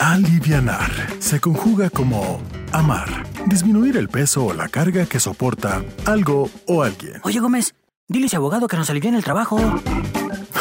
[0.00, 2.40] Alivianar se conjuga como
[2.72, 7.20] amar, disminuir el peso o la carga que soporta algo o alguien.
[7.22, 7.74] Oye, Gómez,
[8.08, 9.58] dile a ese abogado que nos aliviane el trabajo.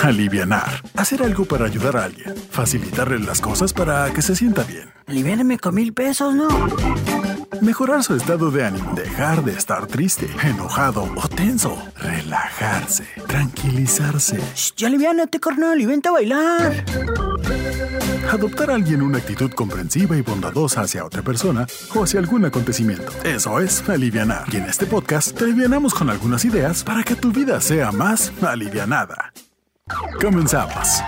[0.04, 4.90] Alivianar, hacer algo para ayudar a alguien, facilitarle las cosas para que se sienta bien.
[5.08, 6.48] Aliviáname con mil pesos, ¿no?
[7.60, 14.40] Mejorar su estado de ánimo, dejar de estar triste, enojado o tenso, relajarse, tranquilizarse.
[14.56, 16.86] Shh, ya aliviánate, carnal, y vente a bailar.
[18.32, 23.12] Adoptar a alguien una actitud comprensiva y bondadosa hacia otra persona o hacia algún acontecimiento.
[23.24, 24.46] Eso es alivianar.
[24.54, 28.32] Y en este podcast te alivianamos con algunas ideas para que tu vida sea más
[28.42, 29.34] alivianada.
[30.22, 31.02] Comenzamos.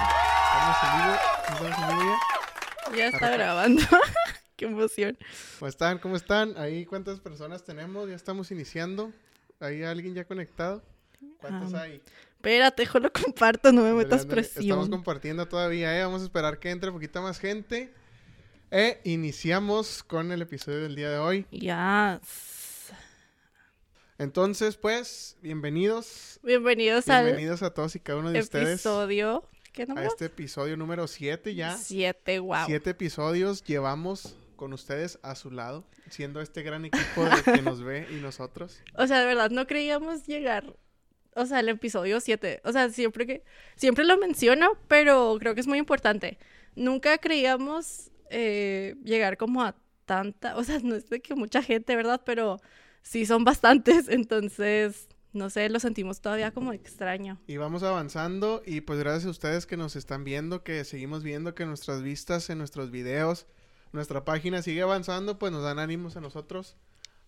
[2.96, 3.82] Ya está grabando.
[4.64, 5.18] Qué emoción.
[5.60, 6.00] ¿Cómo están?
[6.00, 6.58] ¿Cómo están?
[6.58, 8.08] Ahí cuántas personas tenemos?
[8.08, 9.12] Ya estamos iniciando.
[9.60, 10.82] ¿Hay alguien ya conectado?
[11.42, 12.02] ¿Cuántos Ah, hay?
[12.36, 14.90] Espérate, lo comparto, no me metas Ándale, Estamos presión.
[14.90, 16.04] compartiendo todavía, ¿eh?
[16.06, 17.94] Vamos a esperar que entre poquita más gente.
[18.72, 21.46] E iniciamos con el episodio del día de hoy.
[21.52, 22.22] Ya.
[24.18, 26.40] Entonces, pues, bienvenidos.
[26.42, 29.44] Bienvenidos, Bienvenidos a todos y cada uno al de ustedes episodio.
[29.74, 31.76] ¿Qué a este episodio número 7 ya.
[31.76, 32.66] Siete, wow.
[32.68, 37.84] Siete episodios llevamos con ustedes a su lado, siendo este gran equipo de que nos
[37.84, 38.82] ve y nosotros.
[38.96, 40.76] O sea, de verdad, no creíamos llegar.
[41.36, 42.62] O sea, el episodio 7.
[42.64, 43.44] O sea, siempre que.
[43.76, 46.38] Siempre lo menciono, pero creo que es muy importante.
[46.76, 50.56] Nunca creíamos eh, llegar como a tanta.
[50.58, 52.22] O sea, no es de que mucha gente, ¿verdad?
[52.26, 52.60] Pero
[53.02, 54.08] sí son bastantes.
[54.10, 57.40] Entonces, no sé, lo sentimos todavía como extraño.
[57.48, 61.56] Y vamos avanzando y pues gracias a ustedes que nos están viendo, que seguimos viendo
[61.56, 63.48] que nuestras vistas en nuestros videos,
[63.94, 66.76] nuestra página sigue avanzando, pues nos dan ánimos a nosotros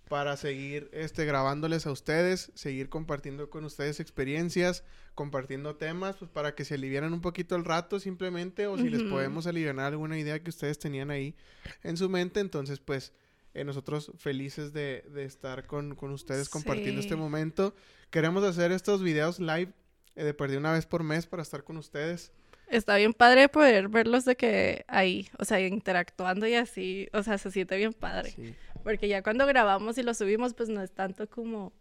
[0.09, 4.83] para seguir este grabándoles a ustedes, seguir compartiendo con ustedes experiencias,
[5.15, 9.03] compartiendo temas, pues para que se aliviaran un poquito el rato simplemente o si les
[9.03, 11.35] podemos aliviar alguna idea que ustedes tenían ahí
[11.83, 13.13] en su mente, entonces pues
[13.53, 17.73] eh, nosotros felices de, de estar con, con ustedes compartiendo este momento.
[18.09, 19.71] Queremos hacer estos videos live
[20.15, 22.31] eh, de perdí una vez por mes para estar con ustedes.
[22.67, 27.37] Está bien padre poder verlos de que ahí, o sea, interactuando y así, o sea,
[27.37, 28.31] se siente bien padre.
[28.31, 28.55] Sí.
[28.83, 31.73] Porque ya cuando grabamos y lo subimos, pues no es tanto como,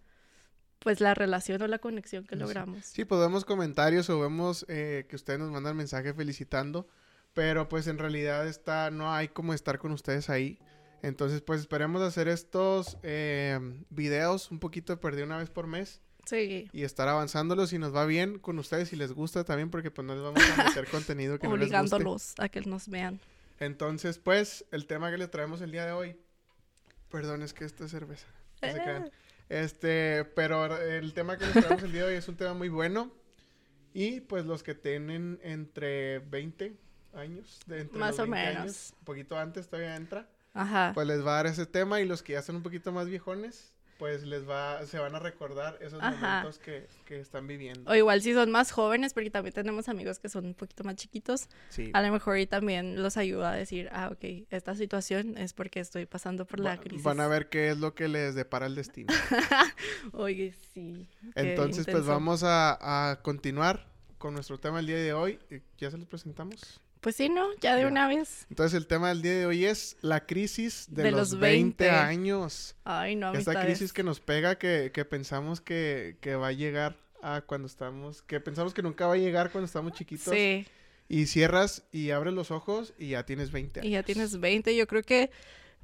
[0.79, 2.85] pues la relación o la conexión que logramos.
[2.85, 6.87] Sí, pues vemos comentarios o vemos eh, que ustedes nos mandan mensaje felicitando,
[7.33, 10.59] pero pues en realidad está, no hay como estar con ustedes ahí.
[11.03, 13.59] Entonces, pues esperemos hacer estos eh,
[13.91, 17.95] videos un poquito de perdí una vez por mes Sí, y estar avanzándolos si nos
[17.95, 20.87] va bien con ustedes si les gusta también porque pues no les vamos a meter
[20.91, 21.77] contenido que no les guste.
[21.79, 23.21] obligándolos a que nos vean.
[23.61, 26.17] Entonces, pues, el tema que les traemos el día de hoy.
[27.11, 28.27] Perdón, es que esta es cerveza.
[28.63, 29.11] No se crean.
[29.49, 32.69] Este, pero el tema que les traemos el día de hoy es un tema muy
[32.69, 33.13] bueno.
[33.93, 36.75] Y pues los que tienen entre 20
[37.15, 38.63] años, de entre Más los o 20 menos.
[38.63, 40.91] años, un poquito antes todavía entra, Ajá.
[40.95, 43.07] pues les va a dar ese tema y los que ya son un poquito más
[43.07, 43.73] viejones,
[44.05, 46.11] pues les va, se van a recordar esos Ajá.
[46.41, 47.91] momentos que, que están viviendo.
[47.91, 50.97] O igual si son más jóvenes, porque también tenemos amigos que son un poquito más
[50.97, 51.91] chiquitos, Sí.
[51.95, 55.81] a lo mejor y también los ayuda a decir, ah, ok, esta situación es porque
[55.81, 57.03] estoy pasando por la crisis.
[57.03, 59.11] Van a ver qué es lo que les depara el destino.
[60.13, 61.09] Oye, sí.
[61.35, 63.87] Entonces, pues vamos a, a continuar
[64.19, 65.39] con nuestro tema el día de hoy.
[65.79, 66.79] ¿Ya se los presentamos?
[67.05, 67.47] Pues sí, ¿no?
[67.61, 67.89] Ya de Ya.
[67.89, 68.47] una vez.
[68.51, 71.85] Entonces, el tema del día de hoy es la crisis de, De los, los 20,
[71.85, 71.91] 20.
[71.91, 72.75] años.
[72.85, 73.65] Ay, no, Esta amistades.
[73.67, 78.23] crisis que nos pega, que, que pensamos que, que va a llegar a cuando estamos,
[78.23, 80.33] que pensamos que nunca va a llegar cuando estamos chiquitos.
[80.35, 80.67] Sí,
[81.09, 83.89] Y cierras y abres los ojos y ya tienes 20 años.
[83.89, 84.75] y ya tienes 20.
[84.75, 85.31] Yo creo que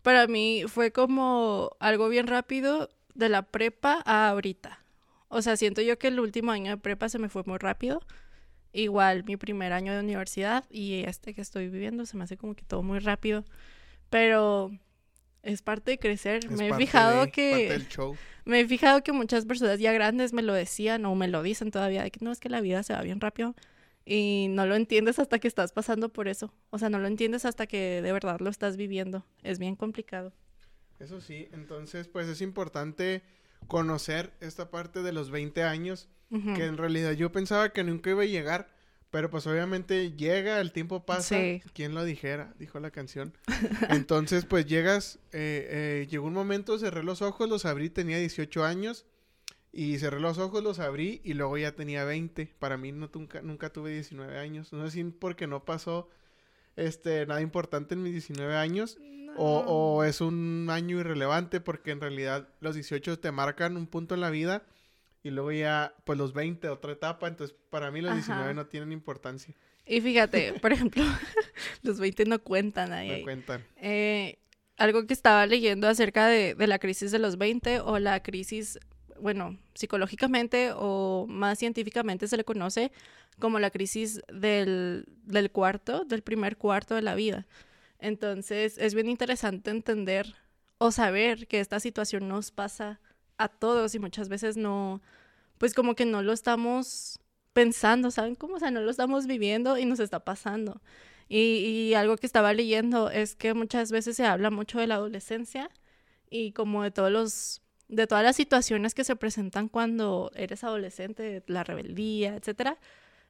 [0.03, 4.81] para mí fue como algo bien rápido de la prepa a ahorita.
[5.29, 8.01] O sea, siento yo que el último año de prepa se me fue muy rápido.
[8.73, 12.55] Igual mi primer año de universidad y este que estoy viviendo se me hace como
[12.55, 13.45] que todo muy rápido.
[14.11, 14.71] Pero
[15.43, 16.45] es parte de crecer.
[16.45, 17.87] Es me he fijado de- que...
[18.45, 21.71] Me he fijado que muchas personas ya grandes me lo decían o me lo dicen
[21.71, 23.55] todavía, de que no es que la vida se va bien rápido
[24.05, 26.53] y no lo entiendes hasta que estás pasando por eso.
[26.71, 29.25] O sea, no lo entiendes hasta que de verdad lo estás viviendo.
[29.43, 30.33] Es bien complicado.
[30.99, 33.23] Eso sí, entonces pues es importante
[33.69, 38.23] conocer esta parte de los 20 años Que en realidad yo pensaba que nunca iba
[38.23, 38.69] a llegar,
[39.11, 41.61] pero pues obviamente llega, el tiempo pasa, Sí.
[41.73, 42.55] ¿quién lo dijera?
[42.59, 43.37] Dijo la canción.
[43.91, 45.67] Entonces pues llegas, eh,
[46.03, 49.07] eh, llegó un momento, cerré los ojos, los abrí, tenía 18 años
[49.73, 52.55] y cerré los ojos, los abrí y luego ya tenía 20.
[52.61, 56.09] Para mí no, nunca, nunca tuve 19 años, no sé si porque no pasó
[56.77, 58.99] este, nada importante en mis 19 años.
[59.37, 64.15] O, o es un año irrelevante porque en realidad los 18 te marcan un punto
[64.17, 64.65] en la vida
[65.23, 67.29] y luego ya, pues los 20, otra etapa.
[67.29, 68.21] Entonces, para mí los Ajá.
[68.21, 69.55] 19 no tienen importancia.
[69.87, 71.03] Y fíjate, por ejemplo,
[71.83, 73.11] los 20 no cuentan ahí.
[73.11, 73.23] Ahí.
[73.23, 73.65] cuentan.
[73.77, 74.39] Eh,
[74.77, 78.79] algo que estaba leyendo acerca de, de la crisis de los 20 o la crisis,
[79.21, 82.91] bueno, psicológicamente o más científicamente se le conoce
[83.39, 87.47] como la crisis del, del cuarto, del primer cuarto de la vida.
[87.99, 90.35] Entonces es bien interesante entender
[90.79, 93.01] o saber que esta situación nos pasa
[93.43, 95.01] a todos y muchas veces no,
[95.59, 97.19] pues como que no lo estamos
[97.53, 98.57] pensando, ¿saben cómo?
[98.57, 100.81] O sea, no lo estamos viviendo y nos está pasando.
[101.29, 101.39] Y,
[101.91, 105.71] y algo que estaba leyendo es que muchas veces se habla mucho de la adolescencia
[106.29, 111.43] y como de todos los de todas las situaciones que se presentan cuando eres adolescente,
[111.49, 112.79] la rebeldía, etcétera.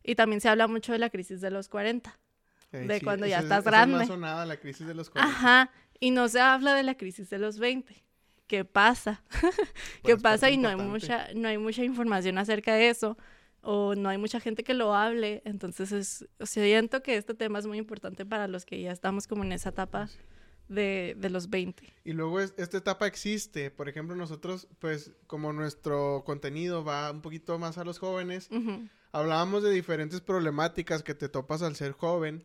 [0.02, 2.18] Y también se habla mucho de la crisis de los 40.
[2.72, 4.06] Eh, De cuando ya estás es más grande.
[4.06, 5.30] sonada, la crisis de los 40.
[5.34, 8.04] Ajá, y no se habla de la crisis de los 20.
[8.50, 9.22] ¿Qué pasa?
[10.02, 10.50] ¿Qué es parte pasa?
[10.50, 13.16] Y no hay mucha no hay mucha información acerca de eso
[13.62, 17.66] o no hay mucha gente que lo hable, entonces es siento que este tema es
[17.68, 20.08] muy importante para los que ya estamos como en esa etapa
[20.68, 21.84] de, de los 20.
[22.04, 23.70] Y luego es- esta etapa existe.
[23.70, 28.48] Por ejemplo, nosotros, pues, como nuestro contenido va un poquito más a los jóvenes,
[29.12, 32.44] hablábamos de diferentes problemáticas que te topas al ser joven.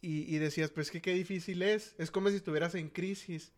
[0.00, 1.94] Y, y decías, pues que qué difícil es.
[1.98, 3.52] Es como si estuvieras en crisis.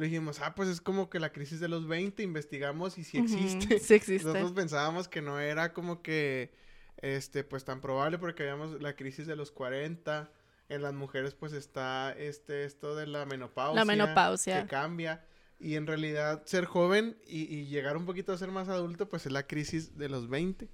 [0.00, 3.18] Lo dijimos, ah, pues es como que la crisis de los 20, investigamos y si
[3.18, 3.78] existe.
[3.78, 4.26] Sí existe.
[4.28, 6.54] Nosotros pensábamos que no era como que,
[6.96, 10.32] este, pues tan probable porque habíamos la crisis de los 40.
[10.70, 13.74] En las mujeres pues está este, esto de la menopausia.
[13.74, 14.62] La menopausia.
[14.62, 15.22] Que cambia.
[15.58, 19.26] Y en realidad ser joven y, y llegar un poquito a ser más adulto pues
[19.26, 20.70] es la crisis de los 20.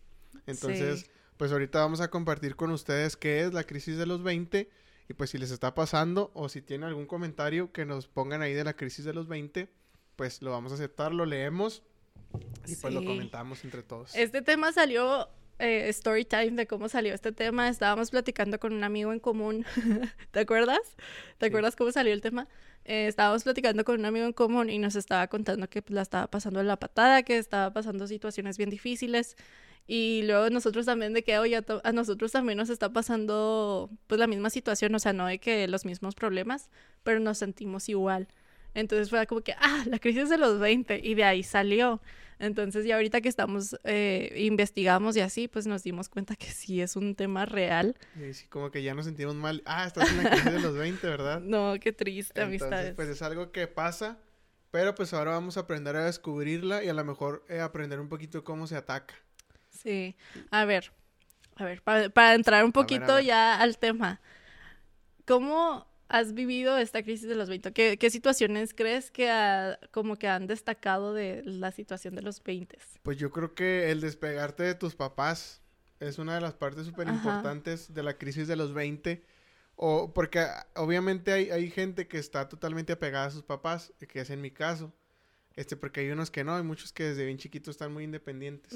[0.46, 1.06] Entonces, Sí.
[1.36, 4.70] pues ahorita vamos a compartir con ustedes qué es la crisis de los 20
[5.08, 8.54] y pues si les está pasando o si tienen algún comentario que nos pongan ahí
[8.54, 9.68] de la crisis de los 20,
[10.16, 11.82] pues lo vamos a aceptar, lo leemos
[12.66, 13.06] y pues lo Sí.
[13.06, 14.14] comentamos entre todos.
[14.16, 17.68] Este tema salió, eh, story time de cómo salió este tema.
[17.68, 19.64] Estábamos platicando con un amigo en común.
[20.32, 20.80] ¿Te acuerdas?
[21.38, 21.48] ¿Te Sí.
[21.48, 22.48] acuerdas cómo salió el tema?
[22.84, 26.02] Eh, estábamos platicando con un amigo en común y nos estaba contando que pues, la
[26.02, 29.36] estaba pasando en la patada, que estaba pasando situaciones bien difíciles.
[29.86, 34.26] Y luego nosotros también de que, oye, a, nosotros también nos está pasando pues la
[34.26, 36.70] misma situación, o sea, no de que los mismos problemas,
[37.04, 38.26] pero nos sentimos igual.
[38.74, 42.00] Entonces fue como que, ah, la crisis de los 20 y de ahí salió.
[42.38, 46.82] Entonces ya ahorita que estamos, eh, investigamos y así, pues nos dimos cuenta que sí
[46.82, 47.96] es un tema real.
[48.16, 49.62] Y sí, como que ya nos sentimos mal.
[49.64, 51.40] Ah, estás en la crisis de los 20, ¿verdad?
[51.46, 52.94] No, qué triste, Entonces, amistades.
[52.94, 54.18] pues es algo que pasa,
[54.70, 58.08] pero pues ahora vamos a aprender a descubrirla y a lo mejor eh, aprender un
[58.08, 59.14] poquito cómo se ataca.
[59.76, 60.16] Sí,
[60.50, 60.92] a ver,
[61.56, 63.24] a ver, para, para entrar un ver, a poquito ver.
[63.24, 64.20] ya al tema,
[65.26, 67.72] ¿cómo has vivido esta crisis de los 20?
[67.72, 72.42] ¿Qué, qué situaciones crees que ha- como que han destacado de la situación de los
[72.42, 72.78] 20?
[73.02, 75.62] Pues yo creo que el despegarte de tus papás
[76.00, 79.24] es una de las partes súper importantes de la crisis de los 20.
[79.76, 84.30] O porque obviamente hay, hay gente que está totalmente apegada a sus papás, que es
[84.30, 84.92] en mi caso.
[85.56, 88.74] Este, porque hay unos que no, hay muchos que desde bien chiquitos están muy independientes.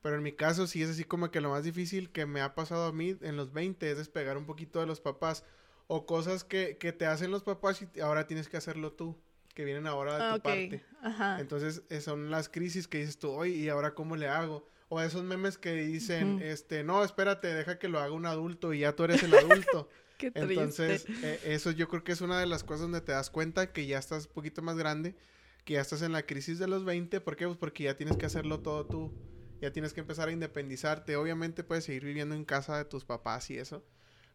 [0.00, 2.54] Pero en mi caso sí es así como que lo más difícil que me ha
[2.54, 5.44] pasado a mí en los 20 es despegar un poquito de los papás.
[5.88, 9.16] O cosas que, que te hacen los papás y ahora tienes que hacerlo tú,
[9.54, 10.84] que vienen ahora de Ah, tu parte.
[11.02, 11.40] Ajá.
[11.40, 14.68] Entonces eh, son las crisis que dices tú, oye, ¿y ahora cómo le hago?
[14.88, 16.44] O esos memes que dicen, Ujú.
[16.44, 19.88] este, no, espérate, deja que lo haga un adulto y ya tú eres el adulto.
[20.16, 20.30] Qué.
[20.34, 23.72] Entonces, eh, eso yo creo que es una de las cosas donde te das cuenta
[23.72, 25.16] que ya estás un poquito más grande,
[25.64, 27.20] que ya estás en la crisis de los 20.
[27.20, 27.46] ¿Por qué?
[27.46, 29.12] Pues porque ya tienes que hacerlo todo tú.
[29.60, 31.16] Ya tienes que empezar a independizarte.
[31.16, 33.84] Obviamente puedes seguir viviendo en casa de tus papás y eso.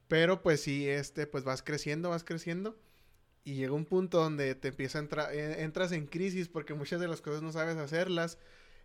[0.07, 2.79] Pero pues sí, este, pues vas creciendo, vas creciendo.
[3.43, 6.99] Y llega un punto donde te empieza a entrar, eh, entras en crisis porque muchas
[6.99, 8.37] de las cosas no sabes hacerlas.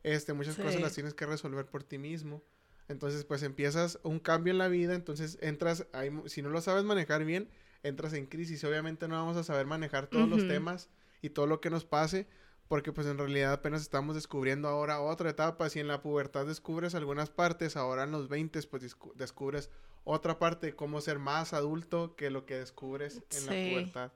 [0.03, 2.43] Este, muchas cosas las tienes que resolver por ti mismo.
[2.89, 5.87] Entonces, pues empiezas un cambio en la vida, entonces entras,
[6.27, 7.49] si no lo sabes manejar bien,
[7.83, 8.65] entras en crisis.
[8.65, 10.89] Obviamente no vamos a saber manejar todos los temas
[11.23, 12.27] y todo lo que nos pase,
[12.69, 15.69] porque pues en realidad apenas estamos descubriendo ahora otra etapa.
[15.71, 19.71] Si en la pubertad descubres algunas partes, ahora en los 20 pues descubres
[20.05, 23.71] otra parte, cómo ser más adulto que lo que descubres en la Sí.
[23.73, 24.13] pubertad.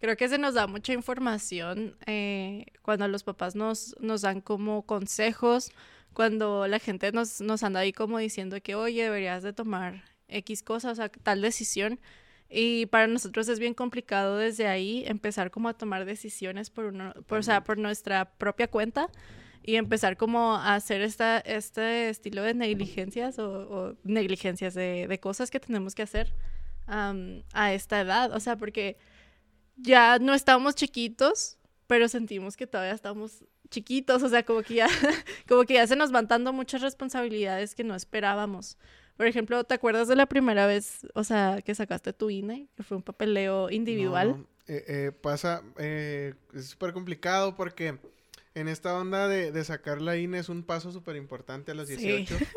[0.00, 4.86] Creo que se nos da mucha información eh, cuando los papás nos, nos dan como
[4.86, 5.72] consejos,
[6.12, 10.62] cuando la gente nos, nos anda ahí como diciendo que, oye, deberías de tomar X
[10.62, 11.98] cosa, o sea, tal decisión.
[12.50, 17.12] Y para nosotros es bien complicado desde ahí empezar como a tomar decisiones por, uno,
[17.26, 19.10] por, o sea, por nuestra propia cuenta
[19.62, 25.20] y empezar como a hacer esta, este estilo de negligencias o, o negligencias de, de
[25.20, 26.32] cosas que tenemos que hacer
[26.86, 28.34] am, a esta edad.
[28.34, 28.96] O sea, porque
[29.76, 34.88] ya no estamos chiquitos, pero sentimos que todavía estamos chiquitos, o sea, como que ya,
[35.48, 38.78] como que ya se nos van dando muchas responsabilidades que no esperábamos.
[39.18, 42.68] Por ejemplo, ¿te acuerdas de la primera vez, o sea, que sacaste tu INE?
[42.76, 44.28] Que fue un papeleo individual.
[44.38, 47.98] No, eh, eh, pasa, eh, es súper complicado porque
[48.54, 51.88] en esta onda de, de sacar la INE es un paso súper importante a los
[51.88, 51.96] Sí.
[51.96, 52.36] 18.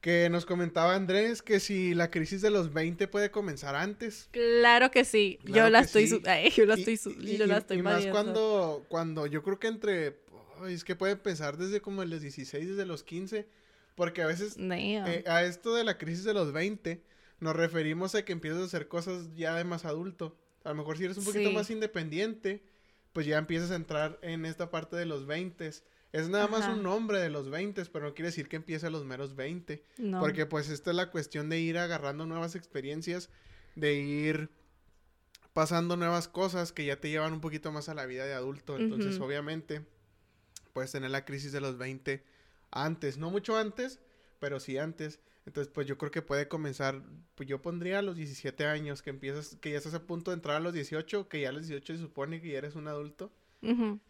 [0.00, 4.28] Que nos comentaba Andrés que si la crisis de los 20 puede comenzar antes.
[4.30, 5.38] Claro que sí.
[5.44, 6.22] Claro yo la que estoy, sí.
[6.26, 9.42] ay, yo la Y- estoy, su- y, yo la estoy y más cuando, cuando yo
[9.42, 10.20] creo que entre,
[10.68, 13.48] es que puede empezar desde como los 16, desde los 15,
[13.96, 17.02] porque a veces eh, a esto de la crisis de los 20
[17.40, 20.38] nos referimos a que empiezas a hacer cosas ya de más adulto.
[20.64, 21.54] A lo mejor si eres un poquito Sí.
[21.54, 22.62] más independiente,
[23.12, 25.66] pues ya empiezas a entrar en esta parte de los 20.
[26.12, 28.90] Es nada más un nombre de los 20, pero no quiere decir que empiece a
[28.90, 29.82] los meros 20.
[29.98, 30.20] no.
[30.20, 33.28] Porque pues esta es la cuestión de ir agarrando nuevas experiencias,
[33.74, 34.50] de ir
[35.52, 38.76] pasando nuevas cosas que ya te llevan un poquito más a la vida de adulto.
[38.78, 39.82] Entonces, obviamente,
[40.72, 42.22] puedes tener la crisis de los 20
[42.70, 44.00] antes, no mucho antes,
[44.38, 45.20] pero sí antes.
[45.46, 47.02] Entonces, pues yo creo que puede comenzar,
[47.36, 50.36] pues yo pondría a los 17 años, que empiezas, que ya estás a punto de
[50.36, 52.88] entrar a los 18, que ya a los 18 se supone que ya eres un
[52.88, 53.30] adulto.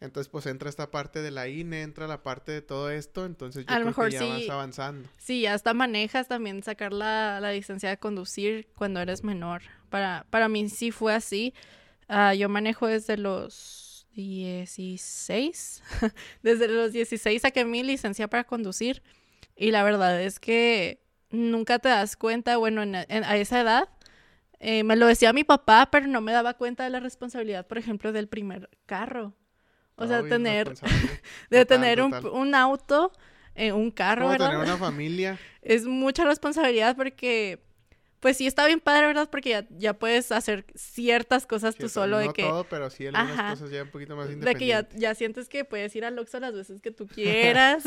[0.00, 3.64] Entonces, pues entra esta parte de la INE, entra la parte de todo esto, entonces
[3.64, 4.28] yo A lo creo mejor que ya sí.
[4.28, 5.08] vas avanzando.
[5.16, 9.62] Sí, hasta manejas también sacar la, la licencia de conducir cuando eres menor.
[9.88, 11.54] Para, para mí sí fue así.
[12.08, 13.54] Ah, yo manejo desde los
[14.16, 15.82] 16.
[16.42, 19.02] desde los 16 saqué mi licencia para conducir.
[19.56, 23.88] Y la verdad es que nunca te das cuenta, bueno, en- en- a esa edad.
[24.58, 27.76] eh, me lo decía mi papá, pero no me daba cuenta de la responsabilidad, por
[27.76, 29.34] ejemplo, del primer carro.
[29.96, 30.68] O sea, tener,
[31.50, 33.12] de Total, tener un, auto,
[33.54, 34.50] eh, un carro, ¿verdad?
[34.52, 35.38] tener una familia.
[35.62, 37.65] es mucha responsabilidad porque,
[38.26, 39.28] pues sí está bien padre, ¿verdad?
[39.30, 43.06] Porque ya, ya puedes hacer ciertas cosas tú solo de no que, todo, pero sí
[43.06, 43.50] algunas Ajá.
[43.50, 45.00] cosas ya un poquito más de que ya, independientes.
[45.00, 47.84] ya sientes que puedes ir al Oxxo las veces que tú quieras.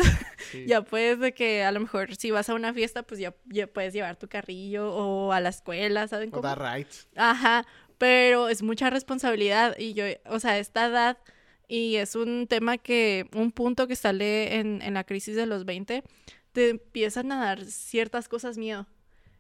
[0.50, 0.63] sí.
[0.65, 3.67] ya puedes de que a lo mejor si vas a una fiesta, pues ya, ya
[3.67, 6.43] puedes llevar tu carrillo o a la escuela, ¿saben O cómo?
[6.43, 7.10] dar rights.
[7.17, 7.67] Ajá,
[7.98, 11.17] pero es mucha responsabilidad y yo, o sea, esta edad
[11.67, 15.65] y es un tema que, un punto que sale en, en la crisis de los
[15.65, 16.01] 20,
[16.53, 18.88] te empiezan a dar ciertas cosas miedo.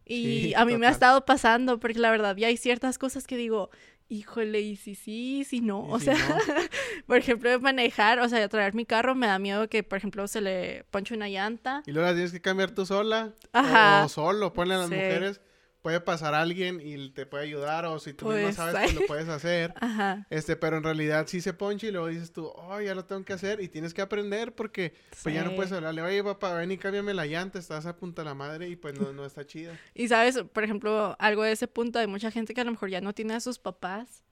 [0.09, 3.27] Y Sí, a mí me ha estado pasando, porque la verdad ya hay ciertas cosas
[3.27, 3.69] que digo,
[4.09, 5.87] híjole, y si sí, si no.
[5.87, 6.35] O si sea, no,
[7.05, 10.41] por ejemplo, manejar, o sea, traer mi carro, me da miedo que, por ejemplo, se
[10.41, 11.83] le ponche una llanta.
[11.85, 13.33] Y luego las tienes que cambiar tú sola.
[13.53, 14.05] Ajá.
[14.05, 14.95] O solo, ponle a las Sí.
[14.95, 15.41] mujeres.
[15.81, 17.85] Puede pasar alguien y te puede ayudar.
[17.85, 18.83] O si tú misma Pues, sabes, ay.
[18.87, 19.73] pues lo puedes hacer.
[19.79, 20.27] Ajá.
[20.29, 23.23] Este, pero en realidad sí se ponche y luego dices tú, oh, ya lo tengo
[23.23, 23.61] que hacer.
[23.61, 24.93] Y tienes que aprender porque
[25.23, 28.23] pues ya no puedes hablarle, oye, papá, ven y cámbiame la llanta, estás a punta
[28.23, 29.77] de la madre y pues no, no está chida.
[29.95, 32.89] Y sabes, por ejemplo, algo de ese punto, hay mucha gente que a lo mejor
[32.89, 34.23] ya no tiene a sus papás,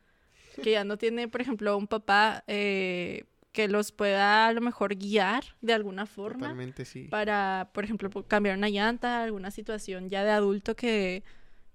[0.62, 3.24] que ya no tiene, por ejemplo, un papá eh,
[3.58, 7.08] que los pueda a lo mejor guiar de alguna forma Totalmente sí.
[7.10, 11.24] para, por ejemplo, cambiar una llanta, alguna situación ya de adulto que,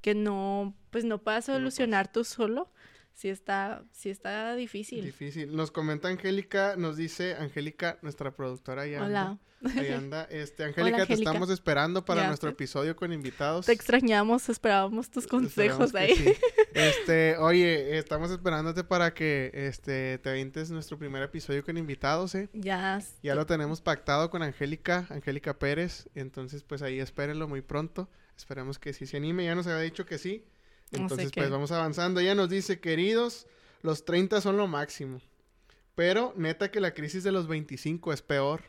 [0.01, 2.71] que no, pues no puedas no solucionar tú solo.
[3.15, 5.05] Sí está, sí está difícil.
[5.05, 5.55] Difícil.
[5.55, 9.03] Nos comenta Angélica, nos dice Angélica, nuestra productora Hola.
[9.05, 9.39] anda.
[9.77, 10.25] Ahí anda.
[10.25, 11.31] Este, Angélica, te Angélica.
[11.31, 13.67] estamos esperando para Ya nuestro episodio con invitados.
[13.67, 16.15] Te extrañamos, esperábamos tus consejos ahí.
[16.17, 16.33] sí.
[16.75, 22.49] Este, oye, estamos esperándote para que este te avientes nuestro primer episodio con invitados, eh.
[22.55, 22.99] Ya.
[23.23, 26.09] Ya lo tenemos pactado con Angélica, Angélica Pérez.
[26.15, 28.09] Entonces, pues ahí espérenlo muy pronto.
[28.39, 29.45] Esperemos que sí se anime.
[29.45, 30.47] Ya nos había dicho que sí.
[31.01, 32.21] Entonces, que- pues vamos avanzando.
[32.21, 33.47] Ella nos dice, queridos,
[33.83, 35.21] los 30 son lo máximo.
[35.95, 38.63] Pero neta que la crisis de los 25 es peor.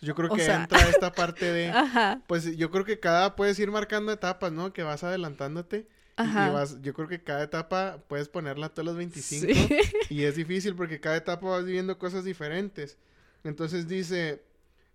[0.00, 1.68] Yo creo O que sea- entra esta parte de...
[1.70, 4.72] Ajá, Pues yo creo que cada puedes ir marcando etapas, ¿no?
[4.72, 5.76] Que vas adelantándote.
[5.78, 6.50] y- Y, ajá.
[6.50, 9.46] vas, yo creo que cada etapa puedes ponerla a todos los 25.
[9.52, 9.78] Sí.
[10.10, 12.98] Y es difícil porque cada etapa vas viviendo cosas diferentes.
[13.44, 14.42] Entonces dice,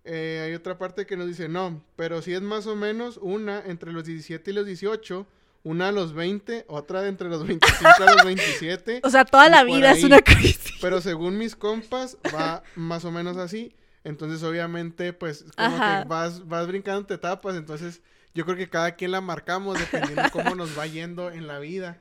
[0.04, 3.60] eh, hay otra parte que nos dice, no, pero si es más o menos una
[3.66, 5.26] entre los 17 y los 18,
[5.68, 9.00] una a los 20, otra de entre los 25 a los 27.
[9.04, 10.72] O sea, toda la vida es una crisis.
[10.80, 13.74] Pero según mis compas, va más o menos así.
[14.02, 16.02] Entonces, obviamente, pues, como Ajá.
[16.02, 17.54] que vas, vas brincando etapas.
[17.54, 18.00] Entonces,
[18.34, 21.58] yo creo que cada quien la marcamos dependiendo de cómo nos va yendo en la
[21.58, 21.98] vida.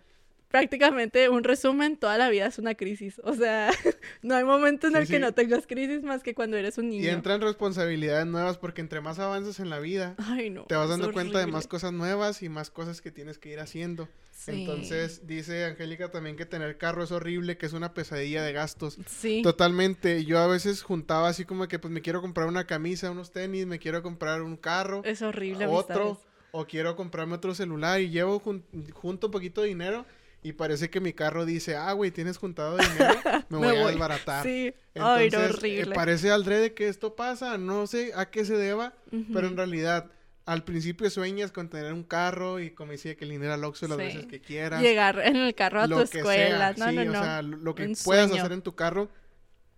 [0.62, 3.22] Prácticamente un resumen, toda la vida es una crisis.
[3.24, 3.70] O sea,
[4.22, 6.90] no hay momento en Sí, el que no tengas crisis más que cuando eres un
[6.90, 7.04] niño.
[7.04, 10.64] Y entran responsabilidades nuevas porque entre más avanzas en la vida, Ay, no.
[10.64, 13.60] te vas dando cuenta de más cosas nuevas y más cosas que tienes que ir
[13.60, 14.10] haciendo.
[14.32, 14.52] Sí.
[14.52, 18.98] Entonces, dice Angélica también que tener carro es horrible, que es una pesadilla de gastos.
[19.08, 19.42] Sí.
[19.42, 20.26] Totalmente.
[20.26, 23.66] Yo a veces juntaba así como que pues me quiero comprar una camisa, unos tenis,
[23.66, 25.66] me quiero comprar un carro, Es horrible.
[25.68, 26.28] otro, amistades.
[26.52, 30.06] o quiero comprarme otro celular y llevo jun- junto un poquito de dinero
[30.44, 33.16] y parece que mi carro dice, ah, güey, tienes juntado dinero,
[33.50, 33.92] me, Me voy, a voy.
[33.92, 34.44] desbaratar.
[34.44, 34.74] Sí.
[34.96, 35.96] Ay, Entonces, no, eh, horrible.
[35.96, 38.94] parece al de que esto pasa, no sé a qué se deba,
[39.34, 40.10] pero en realidad
[40.46, 43.88] al principio sueñas con tener un carro y como decía que el dinero al Oxxo
[43.90, 44.04] las Sí.
[44.06, 44.82] veces que quieras.
[44.82, 46.74] Llegar en el carro a tu escuela.
[46.74, 47.24] sea, no, sí, no, o no.
[47.24, 48.42] sea, lo que Un puedas sueño.
[48.42, 49.10] hacer en tu carro.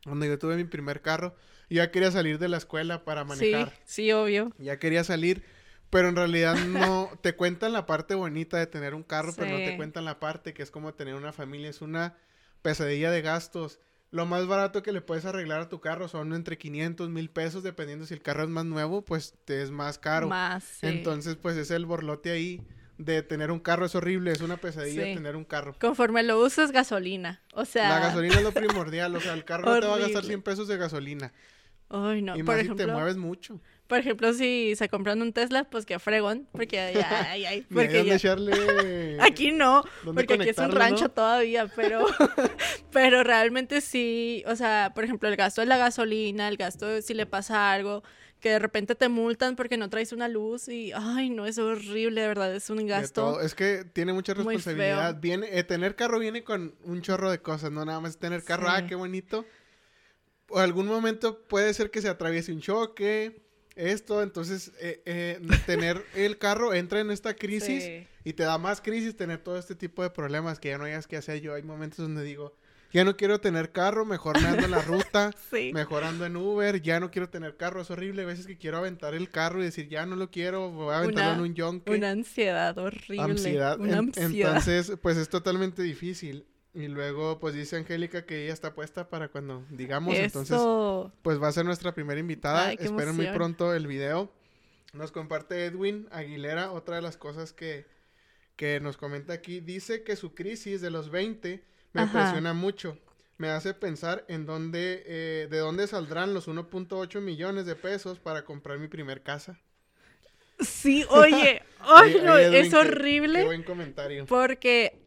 [0.03, 1.35] Cuando yo tuve mi primer carro,
[1.71, 3.69] yo ya quería salir de la escuela para manejar.
[3.85, 4.53] Sí, sí, obvio.
[4.59, 5.43] Ya quería salir,
[5.89, 9.57] pero en realidad no te cuentan la parte bonita de tener un carro, pero no
[9.57, 12.15] te cuentan la parte que es como tener una familia, es una
[12.61, 13.79] pesadilla de gastos.
[14.11, 17.61] Lo más barato que le puedes arreglar a tu carro son entre 500 mil pesos,
[17.61, 20.27] dependiendo si el carro es más nuevo, pues te es más caro.
[20.27, 20.63] Más.
[20.63, 20.87] sí.
[20.87, 22.61] Entonces, pues es el borlote ahí
[22.97, 25.13] de tener un carro, es horrible, es una pesadilla Sí.
[25.13, 25.75] tener un carro.
[25.79, 27.41] Conforme lo uses, gasolina.
[27.53, 27.87] O sea.
[27.87, 30.27] La gasolina es lo primordial, o sea, el carro no te va a gastar Horrible.
[30.27, 31.31] 100 pesos de gasolina.
[31.89, 32.35] Ay, no.
[32.35, 33.61] y Por más ejemplo, si te mueves mucho.
[33.89, 36.47] Por ejemplo, si se compran un Tesla, pues que fregón.
[36.51, 38.15] Porque ay, ay, hay porque ya.
[38.15, 39.17] echarle...
[39.19, 41.09] Aquí no, ¿Dónde porque aquí es un rancho no?
[41.09, 42.05] todavía, pero,
[42.91, 47.01] pero realmente sí, o sea, por ejemplo, el gasto de la gasolina, el gasto de
[47.01, 48.03] si le pasa algo,
[48.39, 52.21] que de repente te multan porque no traes una luz y, ay, no, es horrible,
[52.21, 53.41] de verdad, es un gasto.
[53.41, 55.19] Es que tiene mucha responsabilidad.
[55.19, 58.67] Viene, eh, tener carro viene con un chorro de cosas, no nada más tener carro,
[58.69, 59.45] ah, qué bonito.
[60.47, 63.48] O algún momento puede ser que se atraviese un choque,
[63.79, 68.07] esto, entonces eh, eh, tener el carro entra en esta crisis Sí.
[68.23, 71.07] y te da más crisis tener todo este tipo de problemas que ya no hayas
[71.07, 71.41] que hacer.
[71.41, 72.55] Yo hay momentos donde digo,
[72.91, 75.71] ya no quiero tener carro, mejor me ando en la ruta, Sí.
[75.73, 78.23] mejorando en Uber, ya no quiero tener carro, es horrible.
[78.23, 80.97] A veces que quiero aventar el carro y decir, ya no lo quiero, voy a
[80.99, 81.91] aventarlo en un yonke.
[81.91, 83.21] Una ansiedad horrible.
[83.21, 83.79] ansiedad.
[83.79, 84.57] Una En- ansiedad.
[84.57, 86.45] Entonces, pues es totalmente difícil.
[86.79, 90.15] Y luego, pues dice Angélica que ella está puesta para cuando digamos.
[90.15, 90.57] Entonces,
[91.21, 92.67] pues va a ser nuestra primera invitada.
[92.67, 94.31] Ay, Esperen muy pronto el video.
[94.93, 97.85] Nos comparte Edwin Aguilera, otra de las cosas que,
[98.55, 99.59] que nos comenta aquí.
[99.59, 102.09] Dice que su crisis de los 20 me Ajá.
[102.19, 102.97] impresiona mucho.
[103.37, 108.45] Me hace pensar en dónde, eh, de dónde saldrán los 1.8 millones de pesos para
[108.45, 109.59] comprar mi primer casa.
[110.59, 111.61] Sí, oye,
[112.01, 113.39] Oye, no, es qué- horrible.
[113.39, 114.25] Qué buen comentario.
[114.25, 114.98] Porque,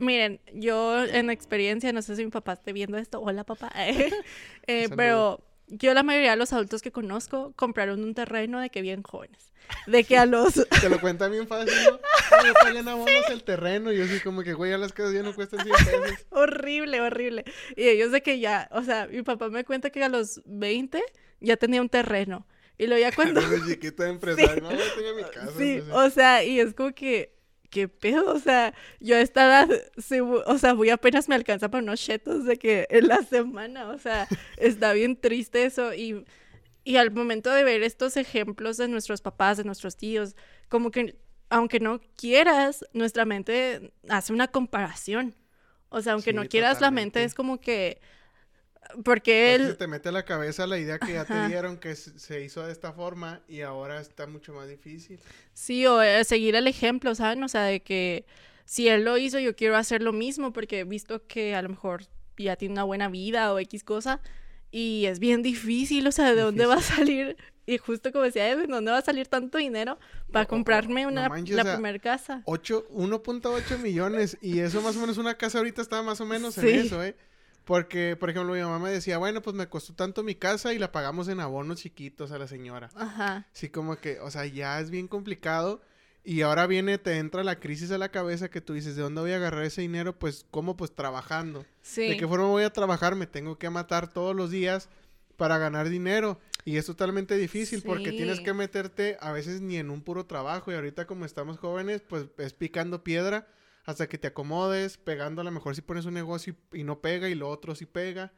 [0.00, 3.72] miren, yo en experiencia, no sé si mi papá esté viendo esto, hola papá,
[4.66, 8.82] Eh, pero yo la mayoría de los adultos que conozco compraron un terreno de que
[8.82, 9.52] bien jóvenes.
[9.86, 10.54] De que a los...
[10.80, 12.00] Te lo cuenta bien fácil, ¿no?
[12.30, 13.92] Ay, papá, ya no abonos el terreno.
[13.92, 16.26] Y yo así como que, güey, ya las casas ya no cuestan 100 pesos.
[16.30, 17.44] horrible, horrible.
[17.76, 21.02] Y ellos de que ya, o sea, mi papá me cuenta que a los 20
[21.40, 22.46] ya tenía un terreno.
[22.78, 23.40] Y luego ya cuando...
[23.40, 24.62] Desde chiquito de empresario.
[24.62, 25.52] No, yo tenía mi casa.
[25.56, 25.92] Sí, empecé.
[25.92, 27.32] o sea, y es como que,
[27.70, 28.32] ¿qué pedo?
[28.34, 29.68] O sea, yo a esta edad,
[30.46, 33.98] o sea, voy apenas me alcanza para unos chetos de que en la semana, o
[33.98, 35.94] sea, está bien triste eso.
[35.94, 36.24] Y,
[36.84, 40.36] y al momento de ver estos ejemplos de nuestros papás, de nuestros tíos,
[40.68, 41.16] como que,
[41.50, 45.34] aunque no quieras, nuestra mente hace una comparación.
[45.88, 48.00] O sea, aunque Sí, no quieras, la mente es como que,
[49.04, 49.76] porque se él...
[49.76, 51.42] te mete a la cabeza la idea que ya Ajá.
[51.42, 55.20] te dieron que se hizo de esta forma y ahora está mucho más difícil.
[55.52, 57.42] Sí, o eh, seguir el ejemplo, ¿saben?
[57.44, 58.24] O sea, de que
[58.64, 61.68] si él lo hizo, yo quiero hacer lo mismo porque he visto que a lo
[61.68, 62.04] mejor
[62.36, 64.20] ya tiene una buena vida o X cosa
[64.70, 67.36] y es bien difícil, o sea, ¿de dónde va a salir?
[67.66, 69.98] Y justo como decía Edwin, ¿dónde va a salir tanto dinero
[70.32, 72.42] para No, comprarme no una, manches, la o sea, primera casa?
[72.46, 76.54] Ocho- 1.8 millones y eso más o menos una casa ahorita está más o menos
[76.54, 76.68] Sí.
[76.68, 77.14] en eso, ¿eh?
[77.70, 80.78] Porque, por ejemplo, mi mamá me decía, bueno, pues me costó tanto mi casa y
[80.80, 82.90] la pagamos en abonos chiquitos a la señora.
[82.96, 85.80] Ajá, Sí, como que, o sea, ya es bien complicado.
[86.24, 89.20] Y ahora viene, te entra la crisis a la cabeza que tú dices, ¿de dónde
[89.20, 90.18] voy a agarrar ese dinero?
[90.18, 90.76] Pues, ¿cómo?
[90.76, 91.64] Pues trabajando.
[91.80, 92.08] sí.
[92.08, 93.14] ¿De qué forma voy a trabajar?
[93.14, 94.88] Me tengo que matar todos los días
[95.36, 96.40] para ganar dinero.
[96.64, 100.72] Y es totalmente difícil porque tienes que meterte a veces ni en un puro trabajo.
[100.72, 103.46] Y ahorita como estamos jóvenes, pues es picando piedra
[103.90, 107.00] hasta que te acomodes, pegando a lo mejor si pones un negocio y, y no
[107.00, 108.32] pega y lo otro sí pega.